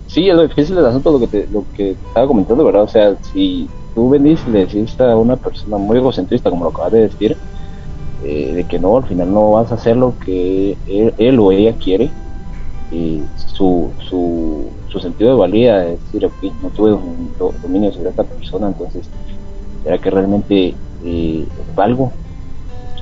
[0.09, 2.83] Sí, es lo difícil del asunto lo que te, lo que estaba comentando, ¿verdad?
[2.83, 6.70] O sea, si tú venís y le decís a una persona muy egocentrista, como lo
[6.70, 7.37] acabas de decir,
[8.25, 10.77] eh, de que no, al final no vas a hacer lo que
[11.18, 12.11] él, o ella quiere,
[12.90, 16.29] y su, su, su sentido de valía es decir,
[16.62, 16.98] no tuve
[17.62, 19.09] dominio sobre esta persona, entonces,
[19.85, 21.46] ¿será que realmente eh,
[21.77, 22.12] valgo?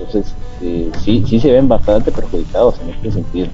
[0.01, 3.49] Entonces, eh, sí, sí se ven bastante perjudicados en este sentido,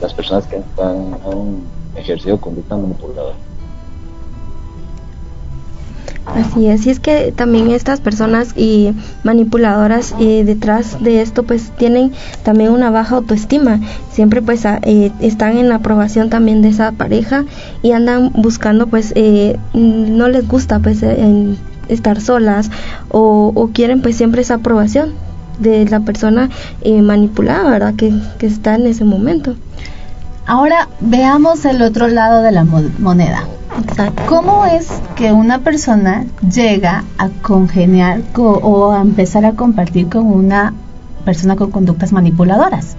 [0.00, 1.62] las personas que han, han
[1.96, 3.36] ejercido conducta manipuladora.
[6.26, 8.92] Así es, y es que también estas personas y
[9.24, 12.12] manipuladoras eh, detrás de esto pues tienen
[12.44, 13.80] también una baja autoestima,
[14.12, 17.46] siempre pues eh, están en la aprobación también de esa pareja
[17.82, 21.02] y andan buscando pues eh, no les gusta pues
[21.88, 22.70] estar solas
[23.08, 25.14] o, o, quieren pues siempre esa aprobación
[25.60, 26.50] de la persona
[26.84, 27.94] manipulada, ¿verdad?
[27.94, 29.54] Que, que está en ese momento.
[30.46, 33.44] Ahora veamos el otro lado de la moneda.
[34.28, 40.74] ¿Cómo es que una persona llega a congeniar o a empezar a compartir con una
[41.24, 42.96] persona con conductas manipuladoras?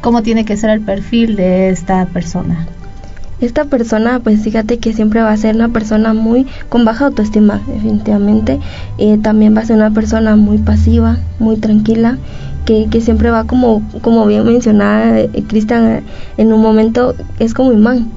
[0.00, 2.66] ¿Cómo tiene que ser el perfil de esta persona?
[3.40, 7.60] Esta persona, pues fíjate que siempre va a ser una persona muy con baja autoestima,
[7.66, 8.58] definitivamente.
[8.98, 12.16] Eh, también va a ser una persona muy pasiva, muy tranquila
[12.64, 16.02] que, que siempre va como, como bien mencionaba eh, Cristian
[16.36, 18.10] en un momento, es como imán.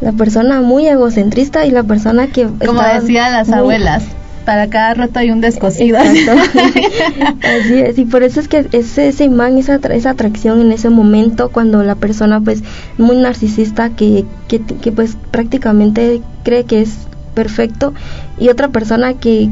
[0.00, 2.46] La persona muy egocentrista y la persona que...
[2.64, 4.04] Como decían las abuelas,
[4.48, 5.98] para cada rato hay un descosido.
[6.00, 10.88] Así es, y por eso es que ese, ese imán, esa, esa atracción en ese
[10.88, 12.62] momento, cuando la persona pues
[12.96, 16.94] muy narcisista que, que, que pues prácticamente cree que es
[17.34, 17.92] perfecto
[18.38, 19.50] y otra persona que,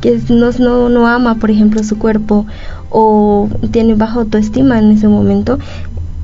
[0.00, 2.46] que no, no, no ama, por ejemplo, su cuerpo
[2.90, 5.60] o tiene baja autoestima en ese momento,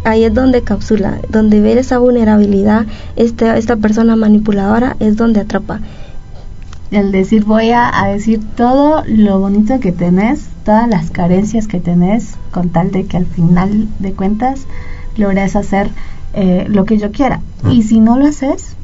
[0.03, 2.85] ahí es donde capsula, donde ver esa vulnerabilidad,
[3.15, 5.79] esta, esta persona manipuladora es donde atrapa.
[6.93, 12.37] El decir voy a, decir todo lo bonito que tenés, todas las carencias que tenés,
[12.51, 14.67] con tal de que al final de cuentas
[15.17, 15.89] logres hacer
[16.35, 17.41] eh, lo que yo quiera.
[17.71, 18.77] Y si no lo haces,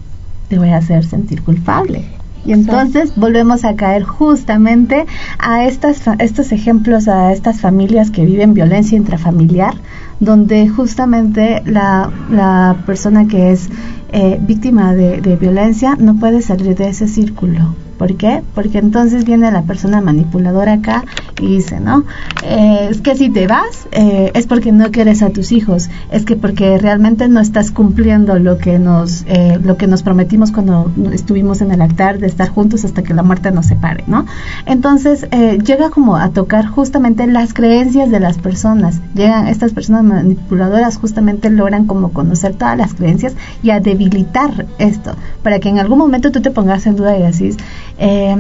[0.49, 2.07] te voy a hacer sentir culpable.
[2.47, 5.05] Y entonces volvemos a caer justamente
[5.39, 9.75] a estas, estos ejemplos, a estas familias que viven violencia intrafamiliar,
[10.19, 13.69] donde justamente la, la persona que es
[14.13, 18.43] eh, víctima de, de violencia no puede salir de ese círculo ¿Por qué?
[18.55, 21.05] Porque entonces viene la persona manipuladora acá
[21.41, 22.05] y dice, ¿no?
[22.45, 26.25] Eh, es que si te vas eh, es porque no quieres a tus hijos, es
[26.25, 30.91] que porque realmente no estás cumpliendo lo que nos eh, lo que nos prometimos cuando
[31.13, 34.27] estuvimos en el altar de estar juntos hasta que la muerte nos separe, ¿no?
[34.65, 35.27] Entonces
[35.65, 39.01] llega como a tocar justamente las creencias de las personas.
[39.15, 45.15] Llegan estas personas manipuladoras justamente logran como conocer todas las creencias y a debilitar esto
[45.43, 47.57] para que en algún momento tú te pongas en duda y decís
[47.99, 48.37] eh,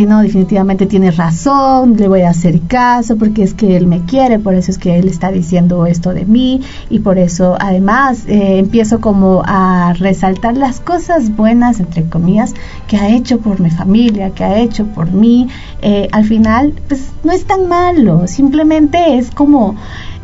[0.00, 4.38] no, definitivamente tiene razón, le voy a hacer caso porque es que él me quiere,
[4.38, 8.58] por eso es que él está diciendo esto de mí y por eso además eh,
[8.58, 12.54] empiezo como a resaltar las cosas buenas, entre comillas,
[12.86, 15.48] que ha hecho por mi familia, que ha hecho por mí.
[15.82, 19.76] Eh, al final, pues no es tan malo, simplemente es como...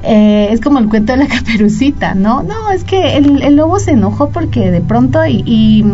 [0.03, 2.43] Eh, es como el cuento de la caperucita, ¿no?
[2.43, 5.85] No, es que el, lobo se enojó porque de pronto y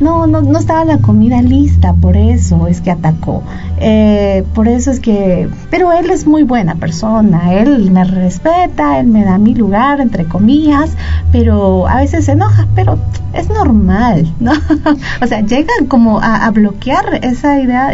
[0.00, 3.42] no, no, no estaba la comida lista, por eso es que atacó.
[3.78, 9.06] Eh, por eso es que, pero él es muy buena persona, él me respeta, él
[9.06, 10.90] me da mi lugar, entre comillas,
[11.32, 12.98] pero a veces se enoja, pero
[13.32, 14.52] es normal, ¿no?
[15.22, 17.92] o sea, llegan como a, bloquear esa idea,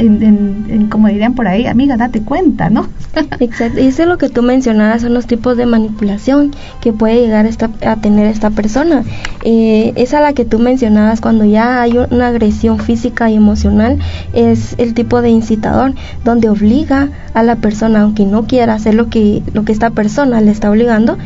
[0.91, 2.87] como dirían por ahí, amiga, date cuenta, ¿no?
[3.41, 7.21] Exacto, y eso es lo que tú mencionabas, son los tipos de manipulación que puede
[7.21, 9.05] llegar esta, a tener esta persona.
[9.45, 13.99] Eh, esa la que tú mencionabas cuando ya hay una agresión física y emocional,
[14.33, 19.09] es el tipo de incitador, donde obliga a la persona, aunque no quiera hacer lo
[19.09, 21.19] que, lo que esta persona le está obligando,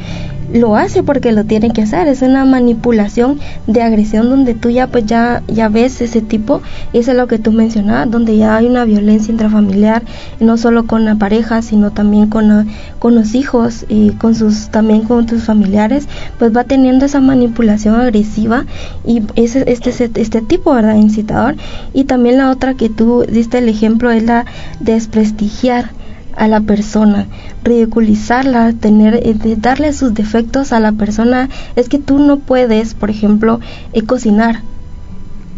[0.53, 4.87] lo hace porque lo tiene que hacer, es una manipulación de agresión donde tú ya
[4.87, 6.61] pues ya, ya ves ese tipo,
[6.93, 10.03] y eso es lo que tú mencionabas, donde ya hay una violencia intrafamiliar,
[10.41, 15.03] no solo con la pareja, sino también con, con los hijos y con sus, también
[15.03, 16.09] con tus familiares,
[16.39, 18.65] pues va teniendo esa manipulación agresiva
[19.07, 20.97] y ese, este, este tipo, ¿verdad?
[20.97, 21.57] Incitador.
[21.93, 24.47] Y también la otra que tú diste el ejemplo es la
[24.81, 26.00] desprestigiar
[26.37, 27.27] a la persona,
[27.65, 31.49] ridiculizarla, tener, eh, darle sus defectos a la persona.
[31.77, 33.61] Es que tú no puedes, por ejemplo,
[33.93, 34.63] eh, cocinar.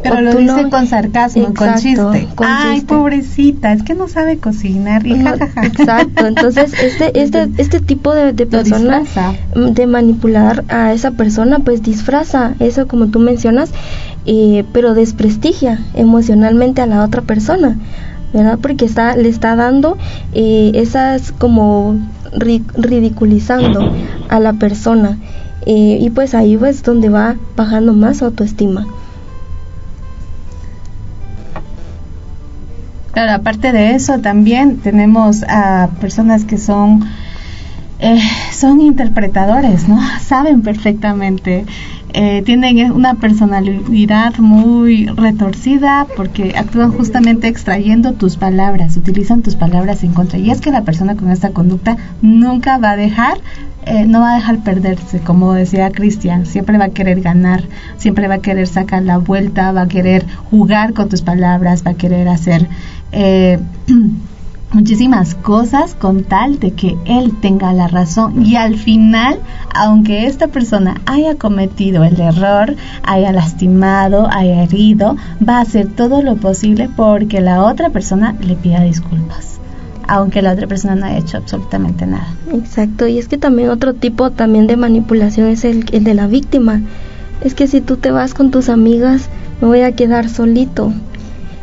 [0.02, 2.28] Pero lo dice con sarcasmo, con chiste.
[2.38, 5.06] Ay, pobrecita, es que no sabe cocinar.
[5.06, 9.02] exacto, entonces este, este, este tipo de, de persona,
[9.54, 13.70] mm, de manipular a esa persona, pues disfraza eso como tú mencionas,
[14.26, 17.78] eh, pero desprestigia emocionalmente a la otra persona.
[18.32, 18.58] ¿Verdad?
[18.60, 19.98] Porque está, le está dando
[20.32, 21.98] eh, esas como
[22.32, 23.92] ridiculizando
[24.28, 25.18] a la persona.
[25.66, 28.86] Eh, y pues ahí es donde va bajando más autoestima.
[33.12, 37.04] Claro, aparte de eso también tenemos a personas que son
[38.02, 38.20] eh,
[38.52, 39.98] son interpretadores, ¿no?
[40.20, 41.64] Saben perfectamente
[42.14, 50.04] eh, tienen una personalidad muy retorcida porque actúan justamente extrayendo tus palabras, utilizan tus palabras
[50.04, 50.38] en contra.
[50.38, 53.38] Y es que la persona con esta conducta nunca va a dejar,
[53.86, 57.62] eh, no va a dejar perderse, como decía Cristian, siempre va a querer ganar,
[57.96, 61.92] siempre va a querer sacar la vuelta, va a querer jugar con tus palabras, va
[61.92, 62.68] a querer hacer...
[63.12, 63.58] Eh,
[64.72, 69.38] muchísimas cosas con tal de que él tenga la razón y al final,
[69.74, 76.22] aunque esta persona haya cometido el error, haya lastimado, haya herido, va a hacer todo
[76.22, 79.52] lo posible porque la otra persona le pida disculpas
[80.08, 82.26] aunque la otra persona no haya hecho absolutamente nada.
[82.52, 86.26] Exacto, y es que también otro tipo también de manipulación es el, el de la
[86.26, 86.82] víctima.
[87.40, 89.28] Es que si tú te vas con tus amigas,
[89.60, 90.92] me voy a quedar solito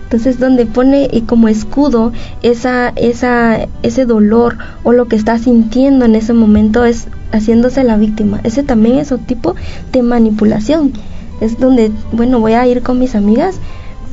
[0.10, 6.15] entonces, donde pone como escudo esa, esa, ese dolor o lo que está sintiendo en
[6.15, 8.39] ese momento es haciéndose la víctima.
[8.43, 9.56] Ese también es otro tipo
[9.91, 10.93] de manipulación.
[11.41, 13.60] Es donde, bueno, voy a ir con mis amigas,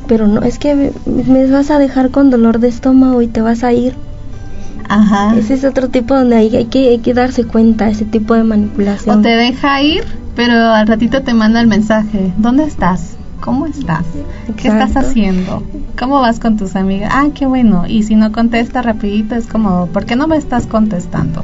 [0.07, 3.63] pero no, es que me, vas a dejar con dolor de estómago y te vas
[3.63, 3.95] a ir.
[4.89, 5.35] Ajá.
[5.35, 8.43] Ese es otro tipo donde hay, hay, que, hay que darse cuenta, ese tipo de
[8.43, 9.17] manipulación.
[9.17, 10.03] O te deja ir,
[10.35, 13.16] pero al ratito te manda el mensaje, ¿dónde estás?
[13.39, 14.05] ¿Cómo estás?
[14.57, 15.63] ¿Qué estás haciendo?
[15.97, 17.11] ¿Cómo vas con tus amigas?
[17.13, 17.85] Ah, qué bueno.
[17.87, 21.43] Y si no contesta rapidito es como, ¿por qué no me estás contestando?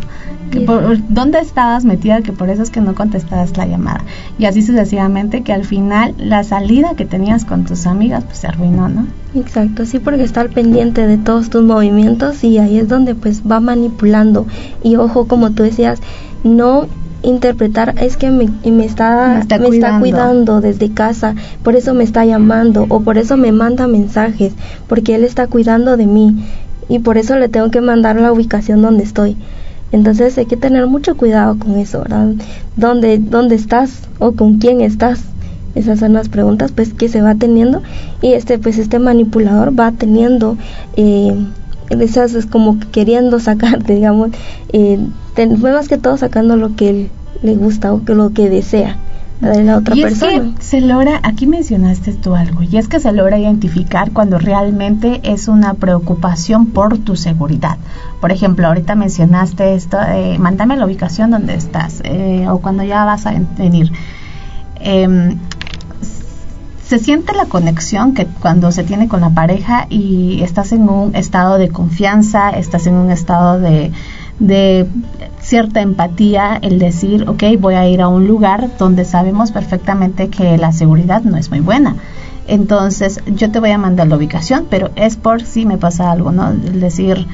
[1.10, 4.02] ¿Dónde estabas metida que por eso es que no contestabas la llamada?
[4.38, 8.48] Y así sucesivamente que al final la salida que tenías con tus amigas pues se
[8.48, 9.08] arruinó, ¿no?
[9.36, 13.42] Exacto, sí, porque está al pendiente de todos tus movimientos y ahí es donde pues
[13.50, 14.46] va manipulando.
[14.84, 16.00] Y ojo, como tú decías,
[16.44, 16.88] no
[17.24, 22.26] interpretar es que me, me, está, me, está, cuidando desde casa, por eso me está
[22.26, 24.54] llamando o por eso me manda mensajes,
[24.88, 26.46] porque él está cuidando de mí
[26.90, 29.38] y por eso le tengo que mandar la ubicación donde estoy.
[29.92, 32.34] Entonces hay que tener mucho cuidado con eso, ¿verdad?
[32.76, 35.22] ¿Dónde, dónde estás o con quién estás?
[35.76, 37.82] Esas son las preguntas pues que se va teniendo
[38.22, 40.58] y este pues este manipulador va teniendo
[40.96, 41.36] eh,
[41.90, 44.32] esas es como queriendo sacar, digamos,
[44.72, 45.00] eh,
[45.62, 48.98] más que todo sacando lo que él le gusta o que lo que desea
[49.42, 50.32] de la otra y persona.
[50.32, 54.40] Es que se logra, aquí mencionaste tú algo, y es que se logra identificar cuando
[54.40, 57.78] realmente es una preocupación por tu seguridad.
[58.22, 63.04] Por ejemplo, ahorita mencionaste esto, eh, mándame la ubicación donde estás, eh, o cuando ya
[63.06, 63.92] vas a venir.
[64.80, 65.36] Eh,
[66.88, 71.16] se siente la conexión que cuando se tiene con la pareja y estás en un
[71.16, 73.92] estado de confianza, estás en un estado de,
[74.40, 74.88] de
[75.42, 80.58] cierta empatía, el decir, ok, voy a ir a un lugar donde sabemos perfectamente que
[80.58, 81.96] la seguridad no es muy buena.
[82.48, 86.32] Entonces, yo te voy a mandar la ubicación, pero es por si me pasa algo,
[86.32, 86.50] ¿no?
[86.50, 87.26] El decir,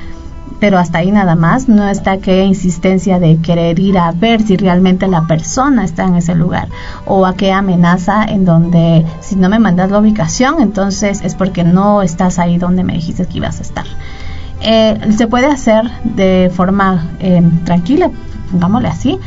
[0.60, 4.58] pero hasta ahí nada más, no está aquella insistencia de querer ir a ver si
[4.58, 6.68] realmente la persona está en ese lugar
[7.06, 12.02] o aquella amenaza en donde si no me mandas la ubicación, entonces es porque no
[12.02, 13.86] estás ahí donde me dijiste que ibas a estar.
[14.62, 18.12] Eh, se puede hacer de forma eh, tranquila,
[18.52, 19.20] pongámosle así,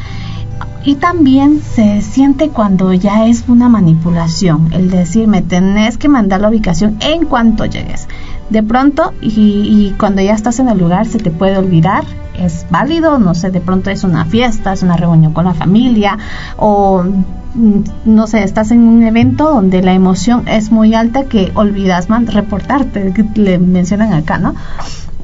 [0.84, 6.40] y también se siente cuando ya es una manipulación, el decir me tenés que mandar
[6.40, 8.08] la ubicación en cuanto llegues.
[8.52, 12.04] De pronto, y, cuando ya estás en el lugar, se te puede olvidar,
[12.38, 16.18] es válido, no sé, de pronto es una fiesta, es una reunión con la familia,
[16.58, 21.50] o mm, no sé, estás en un evento donde la emoción es muy alta que
[21.54, 24.54] olvidas reportarte, que le mencionan acá, ¿no?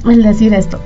[0.07, 0.81] El decir esto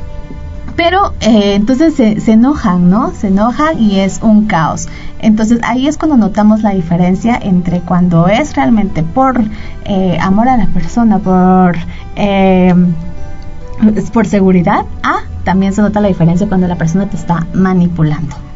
[0.77, 3.13] pero eh, entonces se, se, enojan, ¿no?
[3.13, 4.89] Se enojan y es un caos.
[5.19, 9.41] Entonces ahí es cuando notamos la diferencia entre cuando es realmente por
[9.85, 11.77] eh, amor a la persona, por,
[12.17, 12.75] eh,
[14.13, 18.52] por seguridad, a también se nota la diferencia cuando la persona te está manipulando.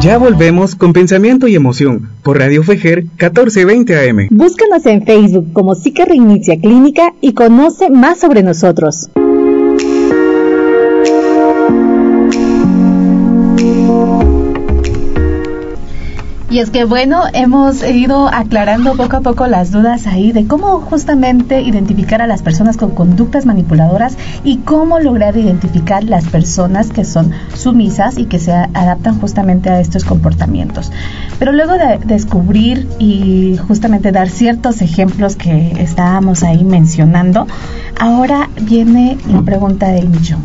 [0.00, 4.28] Ya volvemos con Pensamiento y Emoción por Radio Fejer 1420 AM.
[4.30, 9.10] Búscanos en Facebook como Psique Reinicia Clínica y conoce más sobre nosotros.
[16.50, 20.80] Y es que bueno, hemos ido aclarando poco a poco las dudas ahí de cómo
[20.80, 27.04] justamente identificar a las personas con conductas manipuladoras y cómo lograr identificar las personas que
[27.04, 30.90] son sumisas y que se adaptan justamente a estos comportamientos.
[31.38, 37.46] Pero luego de descubrir y justamente dar ciertos ejemplos que estábamos ahí mencionando,
[38.00, 40.40] ahora viene la pregunta del millón.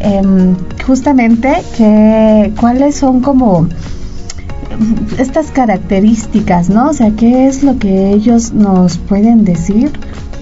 [0.00, 0.56] Em,
[0.86, 3.68] justamente que cuáles son como
[5.18, 6.90] estas características, ¿no?
[6.90, 9.90] O sea, ¿qué es lo que ellos nos pueden decir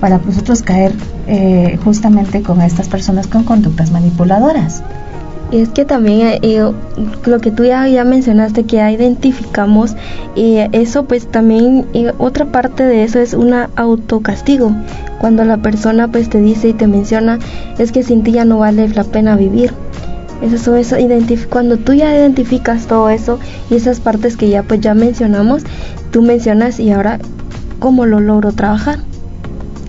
[0.00, 0.92] para nosotros caer
[1.26, 4.82] eh, justamente con estas personas con conductas manipuladoras?
[5.52, 6.72] Y es que también eh,
[7.26, 9.96] lo que tú ya, ya mencionaste, que ya identificamos,
[10.36, 11.86] y eso pues también,
[12.18, 14.72] otra parte de eso es una autocastigo.
[15.20, 17.40] Cuando la persona pues te dice y te menciona,
[17.78, 19.72] es que sin ti ya no vale la pena vivir.
[20.42, 20.96] Eso, eso,
[21.50, 23.38] cuando tú ya identificas todo eso
[23.68, 25.64] y esas partes que ya pues ya mencionamos,
[26.10, 27.18] tú mencionas y ahora
[27.78, 29.00] cómo lo logro trabajar.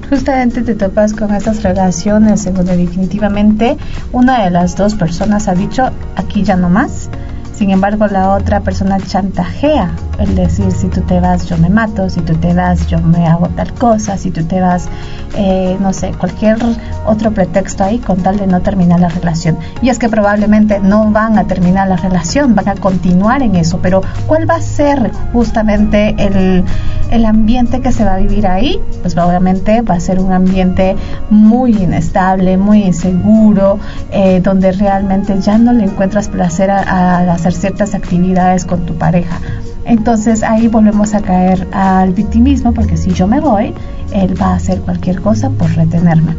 [0.09, 3.77] Justamente te topas con estas relaciones en donde definitivamente
[4.11, 7.09] una de las dos personas ha dicho aquí ya no más
[7.53, 12.09] sin embargo, la otra persona chantajea, el decir, si tú te vas, yo me mato,
[12.09, 14.87] si tú te vas, yo me hago tal cosa, si tú te vas,
[15.35, 16.57] eh, no sé, cualquier
[17.05, 19.57] otro pretexto ahí con tal de no terminar la relación.
[19.81, 23.79] Y es que probablemente no van a terminar la relación, van a continuar en eso,
[23.81, 26.63] pero ¿cuál va a ser justamente el,
[27.11, 28.79] el ambiente que se va a vivir ahí?
[29.01, 30.95] Pues obviamente va a ser un ambiente
[31.29, 33.79] muy inestable, muy inseguro,
[34.11, 38.95] eh, donde realmente ya no le encuentras placer a, a hacer ciertas actividades con tu
[38.95, 39.39] pareja.
[39.85, 43.73] Entonces ahí volvemos a caer al victimismo porque si yo me voy,
[44.13, 46.35] él va a hacer cualquier cosa por retenerme.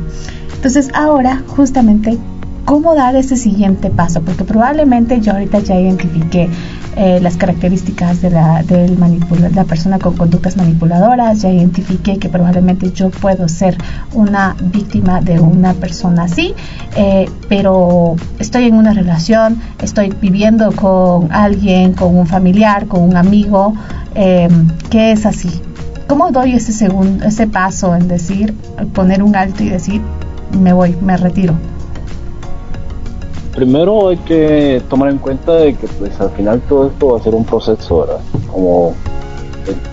[0.55, 2.19] Entonces ahora justamente
[2.65, 6.49] cómo dar ese siguiente paso, porque probablemente yo ahorita ya identifiqué
[6.95, 8.63] eh, las características de la,
[9.67, 13.79] persona con conductas manipuladoras, ya identifiqué que probablemente yo puedo ser
[14.13, 16.55] una víctima de una persona así,
[16.97, 23.17] eh, pero estoy en una relación, estoy viviendo con alguien, con un familiar, con un
[23.17, 23.75] amigo,
[24.15, 24.49] eh,
[24.91, 25.63] que es así.
[26.09, 28.55] ¿Cómo doy ese, segundo, ese paso en decir,
[28.93, 30.03] poner un alto y decir,
[30.61, 31.55] me voy, me retiro?
[33.55, 37.23] Primero hay que tomar en cuenta de que pues al final todo esto va a
[37.23, 38.21] ser un proceso, ¿verdad?
[38.51, 38.95] Como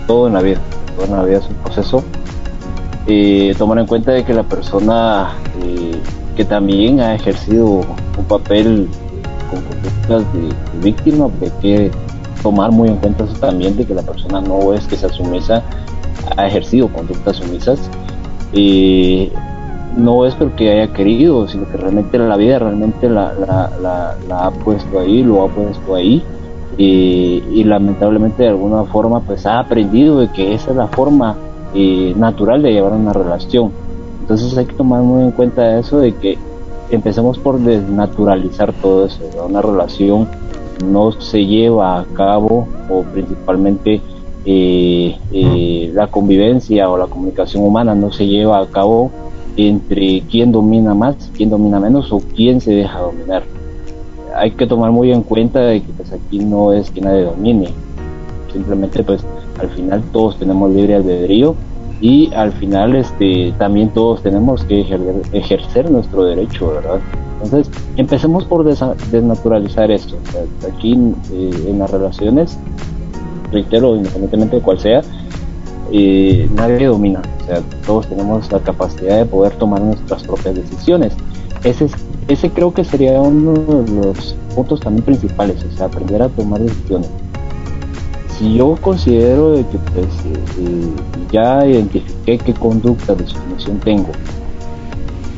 [0.06, 0.58] todo en la vida,
[0.96, 2.02] todo en la vida es un proceso.
[3.06, 6.00] Y tomar en cuenta de que la persona eh,
[6.36, 8.88] que también ha ejercido un papel
[9.50, 11.90] con conductas de, víctima, pues, hay que
[12.42, 15.62] tomar muy en cuenta eso también de que la persona no es que sea sumisa,
[16.36, 17.78] ha ejercido conductas sumisas.
[18.52, 19.30] Y
[19.96, 23.70] no es porque haya querido, sino que realmente la vida realmente la,
[24.30, 26.22] ha puesto ahí, lo ha puesto ahí.
[26.76, 31.36] Y, lamentablemente de alguna forma pues ha aprendido de que esa es la forma
[31.74, 33.70] eh, natural de llevar una relación.
[34.20, 36.38] Entonces hay que tomar muy en cuenta eso de que
[36.90, 39.20] empecemos por desnaturalizar todo eso.
[39.46, 40.26] Una relación
[40.84, 44.00] no se lleva a cabo o principalmente
[44.46, 49.10] eh, eh, la convivencia o la comunicación humana no se lleva a cabo
[49.56, 53.42] entre quién domina más, quién domina menos o quién se deja dominar.
[54.36, 57.68] Hay que tomar muy en cuenta de que pues, aquí no es que nadie domine,
[58.52, 59.24] simplemente pues
[59.60, 61.54] al final todos tenemos libre albedrío
[62.00, 64.80] y al final este también todos tenemos que
[65.32, 67.00] ejercer, nuestro derecho, ¿verdad?
[67.42, 70.16] Entonces, empecemos por desnaturalizar esto.
[70.72, 70.92] aquí
[71.32, 72.58] eh, en las relaciones,
[73.50, 75.02] reitero, independientemente de cuál sea,
[75.92, 77.22] eh, nadie domina.
[77.42, 81.14] O sea, todos tenemos la capacidad de poder tomar nuestras propias decisiones.
[81.64, 81.88] Ese,
[82.28, 86.60] ese creo que sería uno de los puntos también principales, o sea, aprender a tomar
[86.60, 87.10] decisiones
[88.40, 90.06] si yo considero que pues,
[90.58, 90.94] eh,
[91.30, 94.08] ya identifiqué qué conducta de discriminación tengo,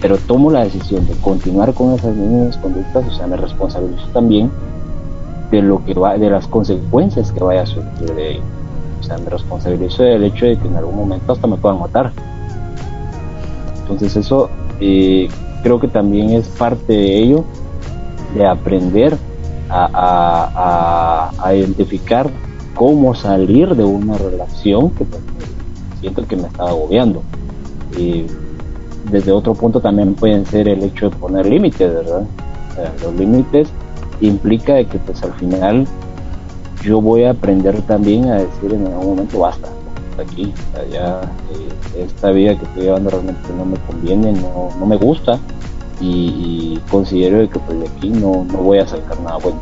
[0.01, 4.53] pero tomo la decisión de continuar con esas mismas conductas, o sea, me responsabilizo también
[5.51, 8.43] de lo que va, de las consecuencias que vaya a surgir de ello.
[9.03, 12.13] O sea, me responsabilizo del hecho de que en algún momento hasta me puedan matar.
[13.81, 14.49] Entonces eso
[14.79, 15.29] eh,
[15.65, 17.45] creo que también es parte de ello,
[18.37, 19.19] de aprender
[19.69, 22.31] a, a identificar
[22.75, 25.05] cómo salir de una relación que
[26.01, 27.23] siento que me estaba agobiando.
[27.99, 28.27] Y
[29.11, 32.23] desde otro punto también pueden ser el hecho de poner límites, ¿verdad?
[33.03, 33.69] los límites
[34.21, 35.87] implica de que pues al final
[36.83, 39.69] yo voy a aprender también a decir en algún momento basta,
[40.21, 41.23] aquí, allá,
[41.53, 45.39] eh, esta vida que estoy llevando realmente no me conviene, no, me gusta
[46.01, 49.59] y, considero que pues de aquí no, no voy a sacar nada bueno.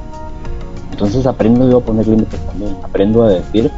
[0.91, 3.71] Entonces aprendo yo a poner límites también, aprendo a decir,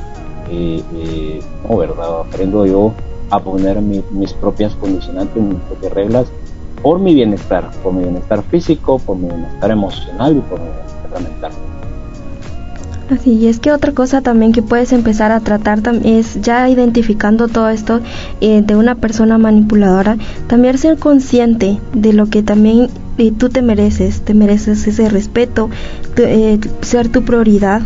[0.48, 2.20] eh, eh, no, ¿verdad?
[2.20, 2.92] Aprendo yo
[3.30, 6.26] a poner mis propias condicionantes, mis propias reglas
[6.82, 11.22] por mi bienestar, por mi bienestar físico, por mi bienestar emocional y por mi bienestar
[11.22, 11.71] mental.
[13.12, 17.46] Así, y es que otra cosa también que puedes empezar a tratar es ya identificando
[17.46, 18.00] todo esto
[18.40, 22.88] eh, de una persona manipuladora, también ser consciente de lo que también
[23.18, 25.68] y tú te mereces, te mereces ese respeto,
[26.16, 27.82] eh, ser tu prioridad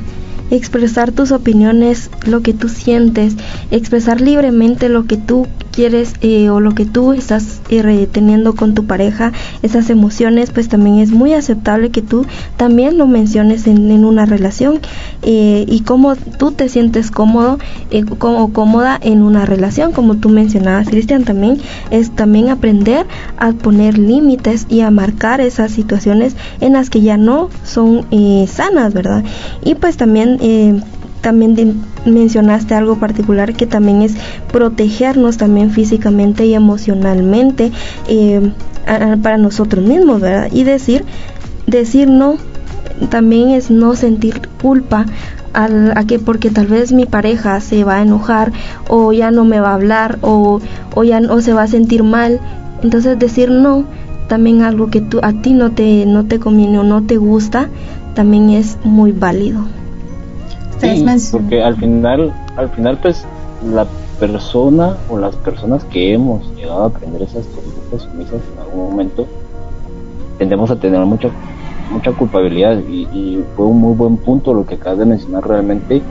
[0.50, 3.36] expresar tus opiniones, lo que tú sientes,
[3.70, 8.74] expresar libremente lo que tú quieres eh, o lo que tú estás eh, teniendo con
[8.74, 9.32] tu pareja,
[9.62, 12.24] esas emociones, pues también es muy aceptable que tú
[12.56, 14.80] también lo menciones en, una relación
[15.22, 17.58] eh, y cómo tú te sientes cómodo
[18.20, 21.58] o cómoda en una relación, como tú mencionabas, Cristian, también
[21.90, 27.16] es también aprender a poner límites y a marcar esas situaciones en las que ya
[27.16, 28.06] no son
[28.46, 29.24] sanas, ¿verdad?
[29.64, 30.80] Y pues también eh,
[31.20, 34.14] también mencionaste algo particular que también es
[34.52, 37.72] protegernos también físicamente y emocionalmente
[38.06, 38.52] eh,
[39.22, 40.48] para nosotros mismos, ¿verdad?
[40.52, 41.04] Y decir,
[41.66, 42.36] decir no
[43.10, 45.06] también es no sentir culpa
[45.52, 48.52] a que porque tal vez mi pareja se va a enojar
[48.88, 50.60] o ya no me va a hablar o,
[50.94, 52.40] o ya o se va a sentir mal.
[52.82, 53.86] Entonces decir no,
[54.28, 57.70] también algo que tú, a ti no te, no te conviene o no te gusta,
[58.14, 59.66] también es muy válido.
[60.78, 63.24] Sí, porque al final, al final pues
[63.64, 63.86] la
[64.20, 69.26] persona o las personas que hemos llegado a aprender esas conductas sumisas en algún momento
[70.38, 71.30] tendemos a tener mucha
[71.90, 72.78] mucha culpabilidad.
[72.88, 76.02] Y, fue un muy buen punto lo que acabas de mencionar realmente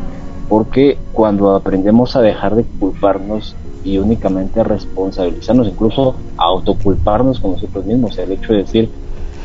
[0.48, 7.54] porque cuando aprendemos a dejar de culparnos y únicamente a responsabilizarnos, incluso a autoculparnos con
[7.54, 8.90] nosotros mismos, el hecho de decir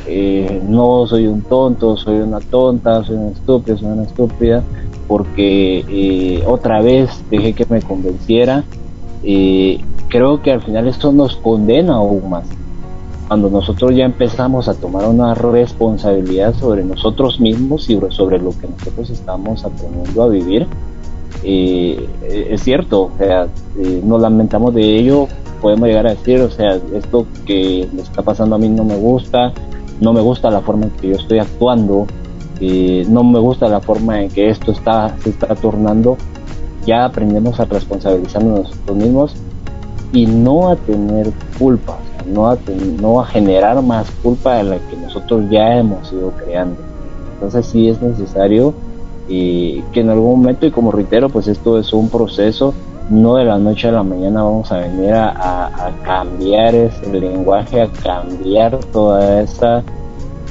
[0.06, 4.62] eh, no soy un tonto, soy una tonta, soy una estúpida, soy una estúpida,
[5.10, 8.62] porque eh, otra vez dejé que me convenciera.
[9.24, 12.44] Eh, creo que al final esto nos condena aún más.
[13.26, 18.68] Cuando nosotros ya empezamos a tomar una responsabilidad sobre nosotros mismos y sobre lo que
[18.68, 20.68] nosotros estamos aprendiendo a vivir,
[21.42, 22.08] eh,
[22.48, 23.48] es cierto, o sea,
[24.04, 25.26] nos lamentamos de ello,
[25.60, 28.96] podemos llegar a decir, o sea, esto que me está pasando a mí no me
[28.96, 29.52] gusta,
[30.00, 32.06] no me gusta la forma en que yo estoy actuando,
[32.60, 36.16] no me gusta la forma en que esto está, se está tornando,
[36.86, 39.36] ya aprendemos a responsabilizarnos nosotros mismos
[40.12, 42.58] y no a tener culpa, no a,
[43.00, 46.76] no a generar más culpa de la que nosotros ya hemos ido creando.
[47.34, 48.74] Entonces sí es necesario
[49.28, 52.74] que en algún momento, y como reitero, pues esto es un proceso,
[53.10, 57.80] no de la noche a la mañana vamos a venir a, a cambiar ese lenguaje,
[57.80, 59.84] a cambiar toda esa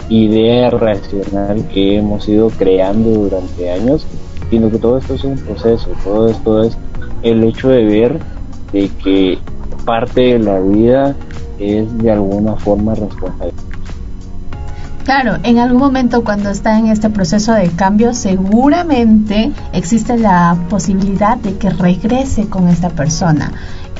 [0.10, 4.06] idea racional que hemos ido creando durante años,
[4.50, 6.78] sino que todo esto es un proceso, todo esto es
[7.22, 8.20] el hecho de ver
[8.74, 9.38] de que
[9.86, 11.16] parte de la vida
[11.60, 13.54] es de alguna forma responsable.
[15.10, 21.36] Claro, en algún momento cuando está en este proceso de cambio, seguramente existe la posibilidad
[21.38, 23.52] de que regrese con esta persona.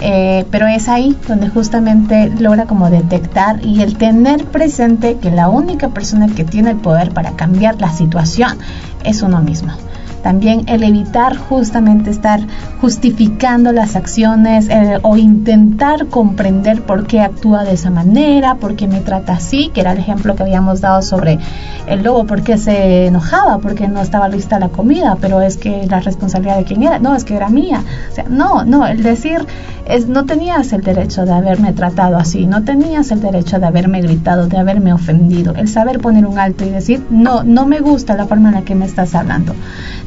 [0.02, 5.50] Eh, pero es ahí donde justamente logra como detectar y el tener presente que la
[5.50, 8.58] única persona que tiene el poder para cambiar la situación
[9.04, 9.74] es uno mismo.
[10.22, 12.42] También el evitar justamente estar
[12.82, 18.88] justificando las acciones eh, o intentar comprender por qué actúa de esa manera, por qué
[18.88, 21.40] me trata así, que era el ejemplo que habíamos dado sobre
[21.88, 25.86] el lobo, por qué se enojaba, porque no estaba lista la comida, pero es que
[25.88, 27.84] la responsabilidad de quién era, no, es que era mía.
[28.12, 29.46] O sea, no, no, el decir
[29.86, 34.02] es no tenías el derecho de haberme tratado así, no tenías el derecho de haberme
[34.02, 38.16] gritado, de haberme ofendido, el saber poner un alto y decir, no, no me gusta
[38.16, 39.56] la forma en la que me estás hablando.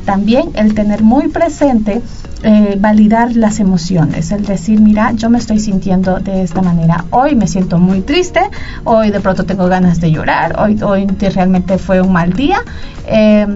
[0.04, 2.02] También el tener muy presente,
[2.42, 7.36] eh, validar las emociones, el decir, mira, yo me estoy sintiendo de esta manera, hoy
[7.36, 8.40] me siento muy triste,
[8.84, 12.58] hoy de pronto tengo ganas de llorar, hoy, hoy realmente fue un mal día.
[13.06, 13.46] Eh,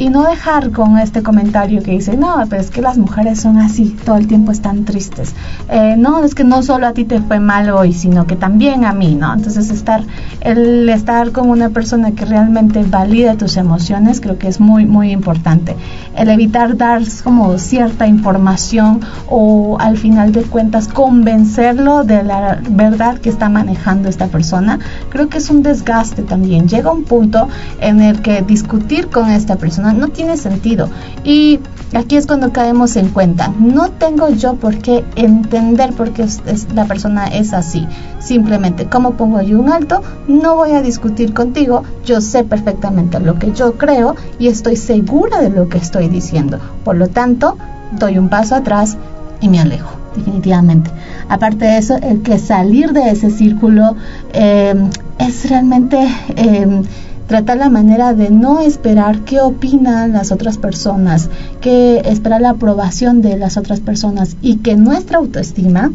[0.00, 3.58] y no dejar con este comentario que dice, no, pero es que las mujeres son
[3.58, 5.34] así, todo el tiempo están tristes.
[5.68, 8.86] Eh, no, es que no solo a ti te fue mal hoy, sino que también
[8.86, 9.34] a mí, ¿no?
[9.34, 10.02] Entonces estar,
[10.40, 15.10] el estar como una persona que realmente valida tus emociones creo que es muy, muy
[15.12, 15.76] importante.
[16.16, 23.18] El evitar dar como cierta información o al final de cuentas convencerlo de la verdad
[23.18, 24.78] que está manejando esta persona,
[25.10, 26.68] creo que es un desgaste también.
[26.68, 27.48] Llega un punto
[27.82, 30.88] en el que discutir con esta persona no tiene sentido.
[31.24, 31.60] Y
[31.94, 36.26] aquí es cuando caemos en cuenta, no tengo yo por qué entender por qué
[36.74, 37.86] la persona es así.
[38.18, 40.02] Simplemente, como pongo yo un alto?
[40.28, 45.40] No voy a discutir contigo, yo sé perfectamente lo que yo creo y estoy segura
[45.40, 46.58] de lo que estoy diciendo.
[46.84, 47.56] Por lo tanto,
[47.92, 48.96] doy un paso atrás
[49.40, 50.90] y me alejo, definitivamente.
[51.28, 53.96] Aparte de eso, el que salir de ese círculo
[54.32, 54.74] eh,
[55.18, 56.06] es realmente...
[56.36, 56.82] Eh,
[57.30, 63.22] tratar la manera de no esperar qué opinan las otras personas, que esperar la aprobación
[63.22, 65.92] de las otras personas y que nuestra autoestima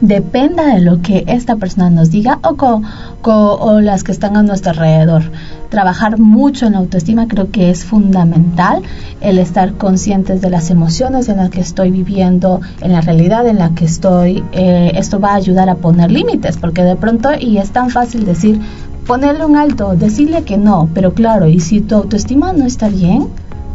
[0.00, 5.22] dependa de lo que esta persona nos diga o, las que están a nuestro alrededor.
[5.68, 8.82] Trabajar mucho en la autoestima creo que es fundamental,
[9.20, 13.58] el estar conscientes de las emociones en las que estoy viviendo, en la realidad en
[13.58, 14.42] la que estoy.
[14.50, 18.24] Eh, esto va a ayudar a poner límites, porque de pronto, y es tan fácil
[18.24, 18.60] decir,
[19.10, 23.26] ponerle un alto, decirle que no, pero claro, y si tu autoestima no está bien,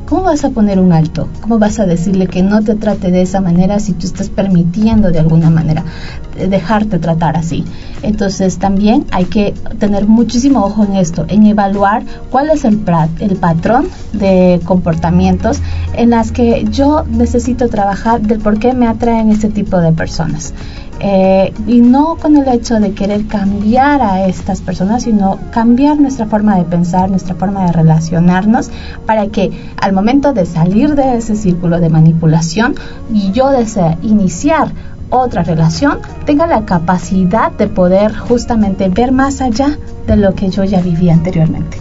[0.07, 1.27] ¿cómo vas a poner un alto?
[1.41, 5.11] ¿Cómo vas a decirle que no te trate de esa manera si tú estás permitiendo
[5.11, 5.83] de alguna manera
[6.37, 7.65] dejarte tratar así?
[8.01, 12.85] Entonces también hay que tener muchísimo ojo en esto, en evaluar cuál es el,
[13.19, 15.59] el patrón de comportamientos
[15.97, 20.53] en las que yo necesito trabajar del por qué me atraen este tipo de personas.
[21.01, 26.25] Eh, y no con el hecho de querer cambiar a estas personas, sino cambiar nuestra
[26.25, 28.69] forma de pensar, nuestra forma de relacionarnos,
[29.05, 32.75] para que al momento de salir de ese círculo de manipulación
[33.13, 34.69] y yo desee iniciar
[35.09, 39.77] otra relación, tenga la capacidad de poder justamente ver más allá
[40.07, 41.77] de lo que yo ya vivía anteriormente.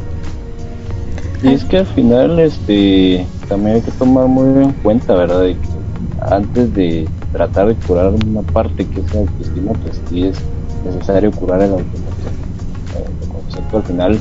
[1.42, 5.44] Y es que al final este también hay que tomar muy en cuenta, ¿verdad?
[6.20, 10.38] Antes de tratar de curar una parte que es la autoestima, pues sí es
[10.84, 12.30] necesario curar el autoconcepto.
[13.22, 14.20] El concepto al final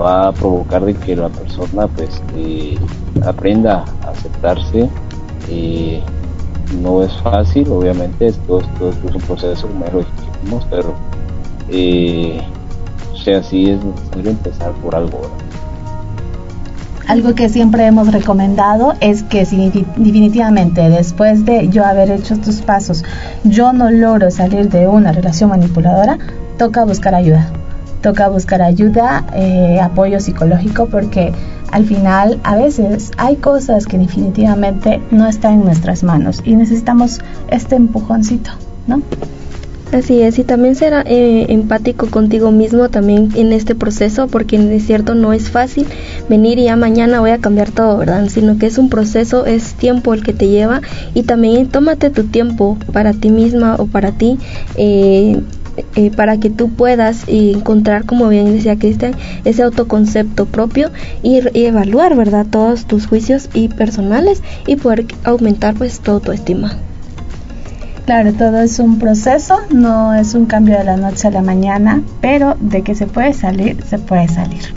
[0.00, 2.78] va a provocar de que la persona pues eh,
[3.26, 4.88] aprenda a aceptarse.
[5.48, 6.00] Eh,
[6.80, 10.94] no es fácil, obviamente, esto, esto, es un proceso como pero
[11.68, 12.40] eh,
[13.12, 15.20] o sea, sí es necesario empezar por algo.
[17.10, 23.02] Algo que siempre hemos recomendado es que definitivamente después de yo haber hecho estos pasos
[23.42, 26.18] yo no logro salir de una relación manipuladora,
[26.56, 27.50] toca buscar ayuda.
[28.00, 31.32] Toca buscar ayuda, eh, apoyo psicológico, porque
[31.72, 37.18] al final a veces hay cosas que definitivamente no están en nuestras manos y necesitamos
[37.48, 38.52] este empujoncito,
[38.86, 39.02] ¿no?
[39.92, 44.86] Así es, y también ser eh, empático contigo mismo también en este proceso, porque es
[44.86, 45.84] cierto, no es fácil
[46.28, 48.28] venir y ya mañana voy a cambiar todo, ¿verdad?
[48.28, 50.80] Sino que es un proceso, es tiempo el que te lleva
[51.12, 54.38] y también tómate tu tiempo para ti misma o para ti.
[54.76, 55.40] Eh,
[55.96, 59.14] eh, para que tú puedas encontrar, como bien decía Cristian,
[59.44, 60.90] ese autoconcepto propio
[61.22, 62.46] y, evaluar, ¿verdad?
[62.48, 66.76] Todos tus juicios y personales y poder aumentar pues tu estima.
[68.10, 72.02] Claro, todo es un proceso, no es un cambio de la noche a la mañana,
[72.20, 74.74] pero de que se puede salir, se puede salir.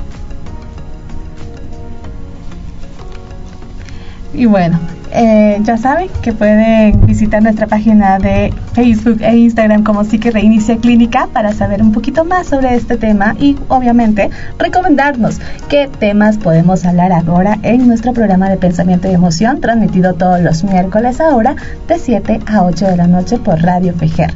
[4.36, 4.80] Y bueno,
[5.16, 10.78] eh, ya saben que pueden visitar nuestra página de Facebook e Instagram como Psique Reinicia
[10.78, 15.40] Clínica para saber un poquito más sobre este tema y obviamente recomendarnos
[15.70, 20.64] qué temas podemos hablar ahora en nuestro programa de pensamiento y emoción transmitido todos los
[20.64, 21.56] miércoles ahora
[21.88, 24.34] de 7 a 8 de la noche por Radio Fejer.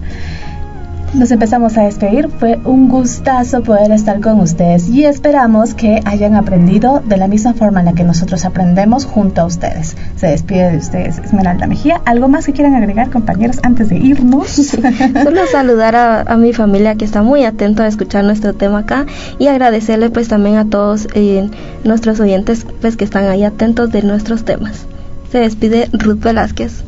[1.14, 2.30] Nos empezamos a despedir.
[2.30, 7.53] Fue un gustazo poder estar con ustedes y esperamos que hayan aprendido de la misma
[7.53, 9.95] forma en la que nosotros aprendemos junto a ustedes.
[10.16, 12.01] Se despide de ustedes Esmeralda Mejía.
[12.05, 14.47] ¿Algo más que quieran agregar, compañeros, antes de irnos?
[15.24, 19.05] Solo saludar a, mi familia que está muy atento a escuchar nuestro tema acá
[19.39, 21.49] y agradecerle pues también a todos eh,
[21.84, 24.86] nuestros oyentes pues que están ahí atentos de nuestros temas.
[25.32, 26.84] Se despide Ruth Velázquez.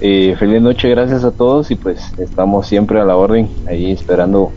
[0.00, 4.50] Eh, feliz noche, gracias a todos y pues estamos siempre a la orden, ahí esperando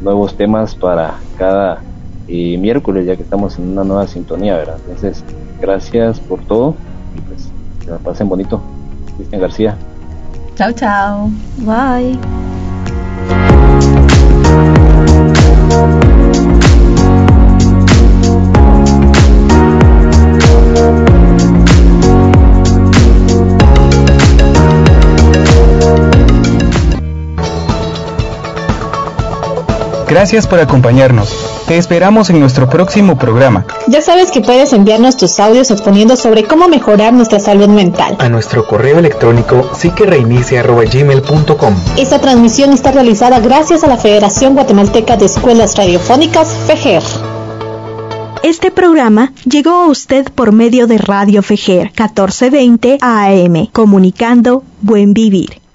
[0.00, 1.82] nuevos temas para cada
[2.28, 4.78] eh, miércoles, ya que estamos en una nueva sintonía, ¿verdad?
[4.86, 5.22] Entonces,
[5.60, 6.74] gracias por todo
[7.14, 7.50] y pues
[7.84, 8.62] que la pasen bonito.
[9.16, 9.76] Cristian García.
[10.56, 11.30] Chao, chao.
[11.58, 12.55] Bye.
[30.08, 31.34] Gracias por acompañarnos.
[31.66, 33.66] Te esperamos en nuestro próximo programa.
[33.88, 38.16] Ya sabes que puedes enviarnos tus audios exponiendo sobre cómo mejorar nuestra salud mental.
[38.20, 45.26] A nuestro correo electrónico psiquereinicia.gmail.com Esta transmisión está realizada gracias a la Federación Guatemalteca de
[45.26, 47.02] Escuelas Radiofónicas, FEGER.
[48.44, 55.65] Este programa llegó a usted por medio de Radio FEGER 1420 AM, comunicando Buen Vivir.